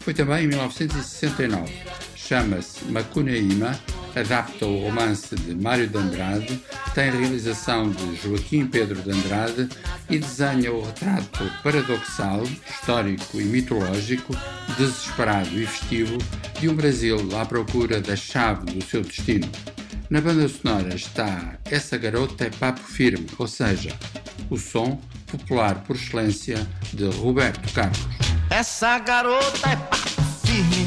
Foi 0.00 0.14
também 0.14 0.44
em 0.44 0.48
1969. 0.48 1.72
Chama-se 2.14 2.84
Macunaíma, 2.86 3.78
adapta 4.14 4.66
o 4.66 4.84
romance 4.84 5.34
de 5.34 5.54
Mário 5.54 5.86
de 5.86 5.96
Andrade, 5.96 6.62
tem 6.94 7.10
realização 7.10 7.90
de 7.90 8.16
Joaquim 8.16 8.66
Pedro 8.66 9.00
de 9.00 9.10
Andrade 9.10 9.68
e 10.10 10.18
desenha 10.18 10.72
o 10.72 10.84
retrato 10.84 11.50
paradoxal, 11.62 12.42
histórico 12.68 13.40
e 13.40 13.44
mitológico, 13.44 14.36
desesperado 14.76 15.58
e 15.60 15.66
festivo 15.66 16.18
de 16.60 16.68
um 16.68 16.74
Brasil 16.74 17.18
à 17.40 17.44
procura 17.44 18.00
da 18.00 18.16
chave 18.16 18.66
do 18.72 18.84
seu 18.84 19.02
destino. 19.02 19.50
Na 20.10 20.20
banda 20.20 20.46
sonora 20.48 20.94
está 20.94 21.56
Essa 21.64 21.96
Garota 21.96 22.44
é 22.44 22.50
Papo 22.50 22.82
Firme, 22.82 23.26
ou 23.38 23.46
seja, 23.46 23.96
o 24.50 24.58
som 24.58 25.00
popular 25.26 25.82
por 25.84 25.96
excelência 25.96 26.66
de 26.92 27.06
Roberto 27.06 27.72
Carlos. 27.72 27.98
Essa 28.50 28.98
garota 28.98 29.70
é 29.70 29.76
papo 29.76 30.22
firme, 30.44 30.86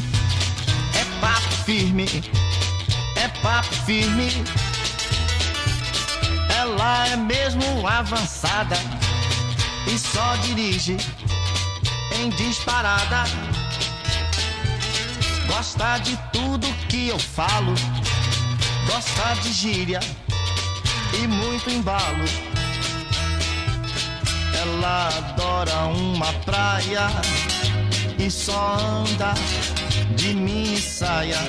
é 0.93 1.19
papo 1.19 1.51
firme, 1.65 2.05
é 3.25 3.27
papo 3.41 3.73
firme. 3.85 4.29
Ela 6.59 7.07
é 7.07 7.15
mesmo 7.15 7.87
avançada 7.87 8.77
e 9.91 9.97
só 9.97 10.35
dirige 10.43 10.97
em 12.19 12.29
disparada. 12.29 13.23
Gosta 15.47 15.97
de 15.99 16.17
tudo 16.31 16.67
que 16.87 17.09
eu 17.09 17.19
falo 17.19 17.73
gosta 18.87 19.41
de 19.41 19.51
gíria 19.51 19.99
e 21.13 21.27
muito 21.27 21.69
embalo. 21.69 22.25
Ela 24.61 25.07
adora 25.07 25.87
uma 25.87 26.31
praia 26.45 27.07
e 28.19 28.29
só 28.29 28.77
anda 28.77 29.33
de 30.15 30.33
mini 30.33 30.77
saia. 30.77 31.39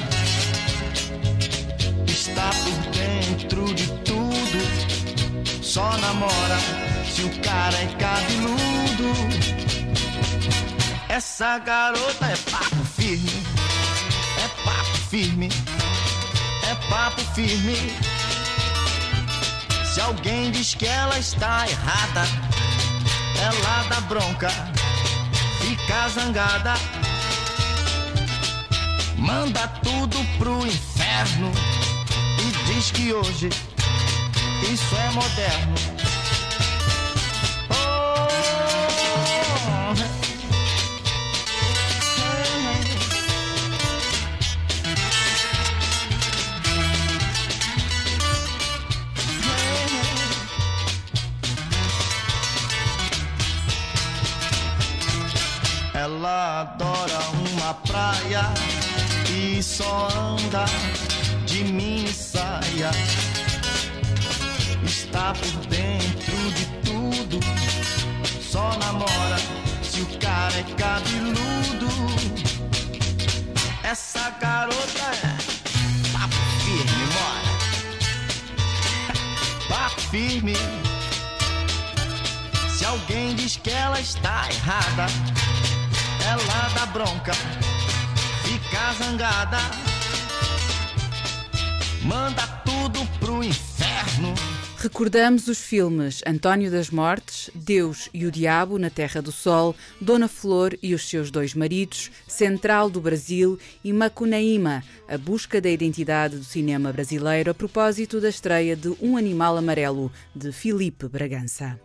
Por 2.51 2.91
dentro 2.93 3.75
de 3.75 3.87
tudo, 4.05 5.63
só 5.63 5.97
namora 5.99 6.59
se 7.13 7.23
o 7.23 7.41
cara 7.41 7.77
é 7.77 7.87
cabeludo. 7.99 8.67
Essa 11.09 11.59
garota 11.59 12.27
é 12.27 12.37
papo 12.51 12.85
firme, 12.97 13.43
é 14.45 14.49
papo 14.65 14.97
firme. 15.11 15.49
É 16.71 16.75
papo 16.91 17.21
firme. 17.35 17.77
Se 19.85 20.01
alguém 20.01 20.51
diz 20.51 20.75
que 20.75 20.87
ela 20.87 21.19
está 21.19 21.67
errada, 21.69 22.27
ela 23.41 23.89
dá 23.89 24.01
bronca, 24.03 24.51
fica 25.61 26.09
zangada, 26.09 26.75
manda 29.17 29.67
tudo 29.83 30.19
pro 30.39 30.67
inferno 30.67 31.76
diz 32.67 32.91
que 32.91 33.13
hoje 33.13 33.49
isso 34.73 34.97
é 34.97 35.11
moderno. 35.13 35.75
Ela 55.95 56.61
adora 56.61 57.19
uma 57.51 57.75
praia 57.75 58.43
e 59.31 59.63
só 59.63 60.09
anda 60.09 60.67
de 61.47 61.65
mini 61.65 61.96
saia. 62.77 62.91
Está 64.85 65.33
por 65.33 65.67
dentro 65.67 66.37
de 66.53 66.67
tudo, 66.85 67.41
só 68.41 68.77
namora 68.79 69.39
se 69.83 70.03
o 70.03 70.19
cara 70.19 70.55
é 70.59 70.63
cabeludo. 70.75 71.89
Essa 73.83 74.31
garota 74.41 75.07
é 75.23 75.37
papo 76.13 76.37
firme, 76.65 77.07
mora. 77.15 77.57
Papo 79.69 80.01
firme. 80.11 80.57
Se 82.69 82.85
alguém 82.85 83.35
diz 83.35 83.57
que 83.57 83.71
ela 83.71 84.01
está 84.01 84.49
errada 84.51 85.07
ela 86.29 86.69
dá 86.75 86.87
bronca, 86.87 87.33
fica 88.43 88.93
zangada, 88.99 89.59
manda 92.03 92.56
pro 93.27 93.43
inferno. 93.43 94.33
Recordamos 94.79 95.49
os 95.49 95.59
filmes 95.59 96.23
António 96.25 96.71
das 96.71 96.91
Mortes, 96.91 97.51
Deus 97.53 98.09
e 98.15 98.25
o 98.25 98.31
Diabo 98.31 98.79
na 98.79 98.89
Terra 98.89 99.21
do 99.21 99.33
Sol, 99.33 99.75
Dona 100.01 100.29
Flor 100.29 100.79
e 100.81 100.95
os 100.95 101.09
seus 101.09 101.29
dois 101.29 101.53
maridos, 101.53 102.09
Central 102.29 102.89
do 102.89 103.01
Brasil 103.01 103.59
e 103.83 103.93
Macunaíma, 103.93 104.85
a 105.09 105.19
busca 105.19 105.61
da 105.61 105.69
identidade 105.69 106.37
do 106.37 106.45
cinema 106.45 106.93
brasileiro 106.93 107.51
a 107.51 107.55
propósito 107.55 108.21
da 108.21 108.29
estreia 108.29 108.77
de 108.77 108.95
Um 109.03 109.17
Animal 109.17 109.57
Amarelo, 109.57 110.13
de 110.33 110.53
Filipe 110.53 111.09
Bragança. 111.09 111.81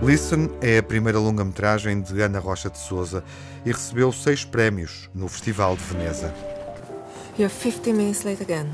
Listen 0.00 0.50
é 0.60 0.78
a 0.78 0.82
primeira 0.84 1.18
longa-metragem 1.18 2.00
de 2.00 2.20
Ana 2.20 2.38
Rocha 2.38 2.70
de 2.70 2.78
Souza 2.78 3.24
e 3.66 3.72
recebeu 3.72 4.12
seis 4.12 4.44
prémios 4.44 5.10
no 5.12 5.26
Festival 5.26 5.76
de 5.76 5.82
Veneza. 5.82 6.53
You're 7.36 7.48
50 7.48 7.92
minutes 7.92 8.24
late 8.24 8.40
again. 8.40 8.72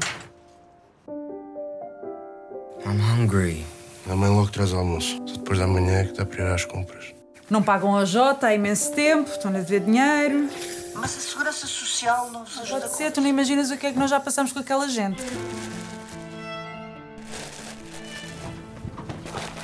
I'm 2.85 3.01
hungry. 3.01 3.65
A 4.07 4.15
mãe 4.15 4.29
logo 4.29 4.51
traz 4.51 4.75
almoço. 4.75 5.17
Só 5.27 5.37
depois 5.37 5.59
da 5.59 5.67
manhã 5.67 6.01
é 6.01 6.05
que 6.05 6.13
dá 6.13 6.27
para 6.27 6.45
ir 6.45 6.53
às 6.53 6.67
compras. 6.67 7.15
Não 7.49 7.63
pagam 7.63 7.97
a 7.97 8.05
Jota 8.05 8.49
há 8.49 8.55
imenso 8.55 8.93
tempo, 8.93 9.31
estão 9.31 9.51
a 9.51 9.55
dever 9.55 9.81
dinheiro. 9.81 10.51
Mas 10.95 11.17
a 11.17 11.21
segurança 11.21 11.67
social 11.67 12.31
não 12.31 12.41
nos 12.41 12.59
ajuda. 12.59 12.81
Pode 12.83 12.97
ser, 12.97 13.11
tu 13.11 13.23
não 13.23 13.29
imaginas 13.29 13.71
o 13.71 13.79
que 13.79 13.87
é 13.87 13.93
que 13.93 13.99
nós 13.99 14.11
já 14.11 14.21
passamos 14.21 14.53
com 14.53 14.59
aquela 14.59 14.87
gente. 14.89 15.23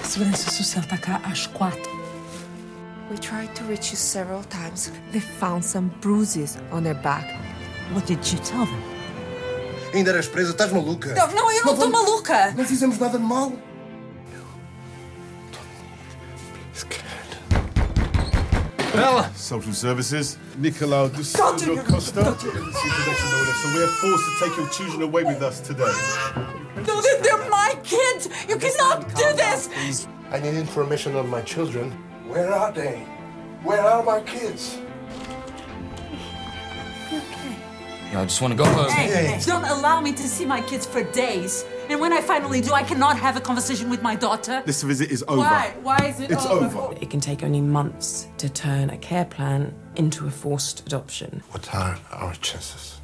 A 0.00 0.04
segurança 0.04 0.50
social 0.50 0.82
está 0.82 0.96
cá 0.96 1.20
às 1.22 1.46
quatro. 1.46 1.94
We 3.10 3.18
tried 3.18 3.52
to 3.56 3.64
reach 3.64 3.90
you 3.90 3.98
several 3.98 4.42
times. 4.44 4.90
They 5.12 5.20
found 5.20 5.66
some 5.66 5.90
bruises 6.00 6.56
on 6.72 6.82
their 6.82 6.96
back. 7.02 7.26
What 7.92 8.06
did 8.06 8.18
you 8.32 8.38
tell 8.40 8.66
them? 8.66 8.82
Ainda 9.94 10.10
eras 10.10 10.28
presa? 10.28 10.50
Estás 10.50 10.72
maluca? 10.72 11.14
Não, 11.14 11.28
não 11.32 11.52
eu 11.52 11.64
não 11.64 11.72
estou 11.72 11.90
maluca! 11.90 12.52
Não 12.52 12.64
fizemos 12.64 12.98
nada 12.98 13.18
de 13.18 13.24
mal. 13.24 13.52
Bella! 18.92 19.30
Social 19.36 19.74
Services. 19.74 20.38
Nicolau 20.56 21.08
do 21.08 21.22
Silvio 21.22 21.84
Costa. 21.84 22.24
So 22.24 23.68
we 23.74 23.82
are 23.82 23.88
forced 23.88 24.24
to 24.24 24.38
take 24.40 24.56
your 24.56 24.68
children 24.70 25.02
away 25.02 25.22
with 25.24 25.42
us 25.42 25.60
today. 25.60 25.92
No, 26.86 27.00
they're, 27.02 27.20
they're 27.20 27.48
my 27.50 27.74
kids! 27.82 28.28
You 28.48 28.56
cannot 28.56 29.14
do 29.14 29.32
this! 29.34 30.08
I 30.30 30.40
need 30.40 30.54
information 30.54 31.14
on 31.14 31.28
my 31.28 31.42
children. 31.42 31.92
Where 32.26 32.52
are 32.52 32.72
they? 32.72 33.04
Where 33.62 33.80
are 33.80 34.02
my 34.02 34.20
kids? 34.20 34.78
I 38.16 38.24
just 38.24 38.40
want 38.40 38.52
to 38.52 38.56
go 38.56 38.64
home. 38.64 38.90
Hey, 38.90 39.38
don't 39.44 39.64
allow 39.64 40.00
me 40.00 40.12
to 40.12 40.22
see 40.22 40.46
my 40.46 40.62
kids 40.62 40.86
for 40.86 41.02
days. 41.12 41.66
And 41.90 42.00
when 42.00 42.12
I 42.12 42.20
finally 42.22 42.62
do, 42.62 42.72
I 42.72 42.82
cannot 42.82 43.18
have 43.18 43.36
a 43.36 43.40
conversation 43.40 43.90
with 43.90 44.02
my 44.02 44.16
daughter. 44.16 44.62
This 44.64 44.82
visit 44.82 45.10
is 45.10 45.22
over. 45.28 45.42
Why? 45.42 45.74
Why 45.82 45.98
is 46.06 46.20
it 46.20 46.30
It's 46.30 46.46
over. 46.46 46.94
It 47.00 47.10
can 47.10 47.20
take 47.20 47.42
only 47.42 47.60
months 47.60 48.28
to 48.38 48.48
turn 48.48 48.88
a 48.90 48.96
care 48.96 49.26
plan 49.26 49.74
into 49.96 50.26
a 50.26 50.30
forced 50.30 50.86
adoption. 50.86 51.42
What 51.50 51.72
are 51.74 51.98
our 52.10 52.34
chances? 52.36 53.00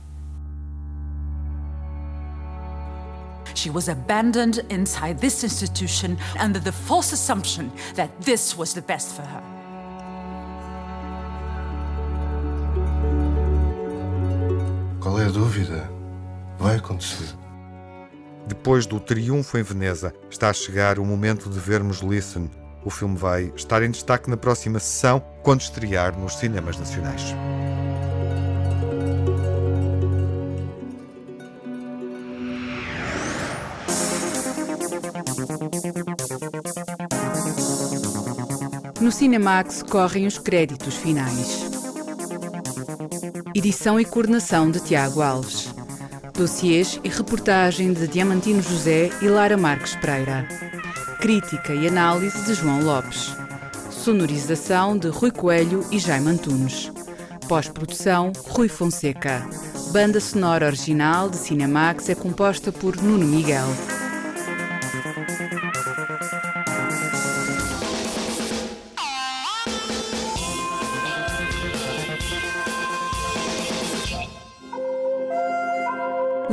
She 3.55 3.69
was 3.69 3.89
abandoned 3.89 4.61
inside 4.71 5.19
this 5.19 5.45
institution 5.45 6.17
under 6.39 6.59
the 6.59 6.73
false 6.73 7.13
assumption 7.13 7.71
that 7.95 8.19
this 8.23 8.57
was 8.57 8.73
the 8.73 8.83
best 8.83 9.15
for 9.15 9.23
her. 9.23 9.62
Qual 15.03 15.21
é 15.21 15.25
a 15.25 15.31
dúvida? 15.31 15.91
Vai 16.57 16.77
acontecer. 16.77 17.35
Depois 18.47 18.87
do 18.87 19.01
triunfo 19.01 19.59
em 19.59 19.63
Veneza, 19.65 20.15
está 20.31 20.49
a 20.49 20.53
chegar 20.53 21.01
o 21.01 21.05
momento 21.05 21.51
de 21.51 21.59
vermos 21.59 21.99
Listen. 21.99 22.49
O 22.85 22.91
filme 22.91 23.17
vai 23.17 23.53
estar 23.57 23.83
em 23.83 23.91
destaque 23.91 24.31
na 24.31 24.37
próxima 24.37 24.79
sessão, 24.79 25.21
quando 25.43 25.63
estrear 25.63 26.17
nos 26.17 26.37
cinemas 26.37 26.79
nacionais. 26.79 27.35
No 39.01 39.11
Cinemax 39.11 39.83
correm 39.83 40.29
os 40.29 40.39
créditos 40.39 40.95
finais. 40.95 41.72
Edição 43.55 44.01
e 44.01 44.05
coordenação 44.05 44.71
de 44.71 44.81
Tiago 44.81 45.21
Alves. 45.21 45.69
Dossiês 46.33 46.99
e 47.05 47.09
reportagem 47.11 47.93
de 47.93 48.09
Diamantino 48.09 48.63
José 48.63 49.11
e 49.21 49.29
Lara 49.29 49.59
Marques 49.59 49.95
Pereira. 49.97 50.49
Crítica 51.21 51.75
e 51.75 51.87
análise 51.87 52.43
de 52.47 52.55
João 52.55 52.83
Lopes. 52.83 53.37
Sonorização 53.91 54.97
de 54.97 55.09
Rui 55.09 55.31
Coelho 55.31 55.85
e 55.91 55.99
Jaime 55.99 56.31
Antunes. 56.31 56.91
Pós-produção 57.47 58.33
Rui 58.49 58.69
Fonseca. 58.69 59.47
Banda 59.93 60.19
sonora 60.19 60.65
original 60.65 61.29
de 61.29 61.37
Cinemax 61.37 62.09
é 62.09 62.15
composta 62.15 62.73
por 62.73 62.97
Nuno 62.97 63.27
Miguel. 63.27 63.67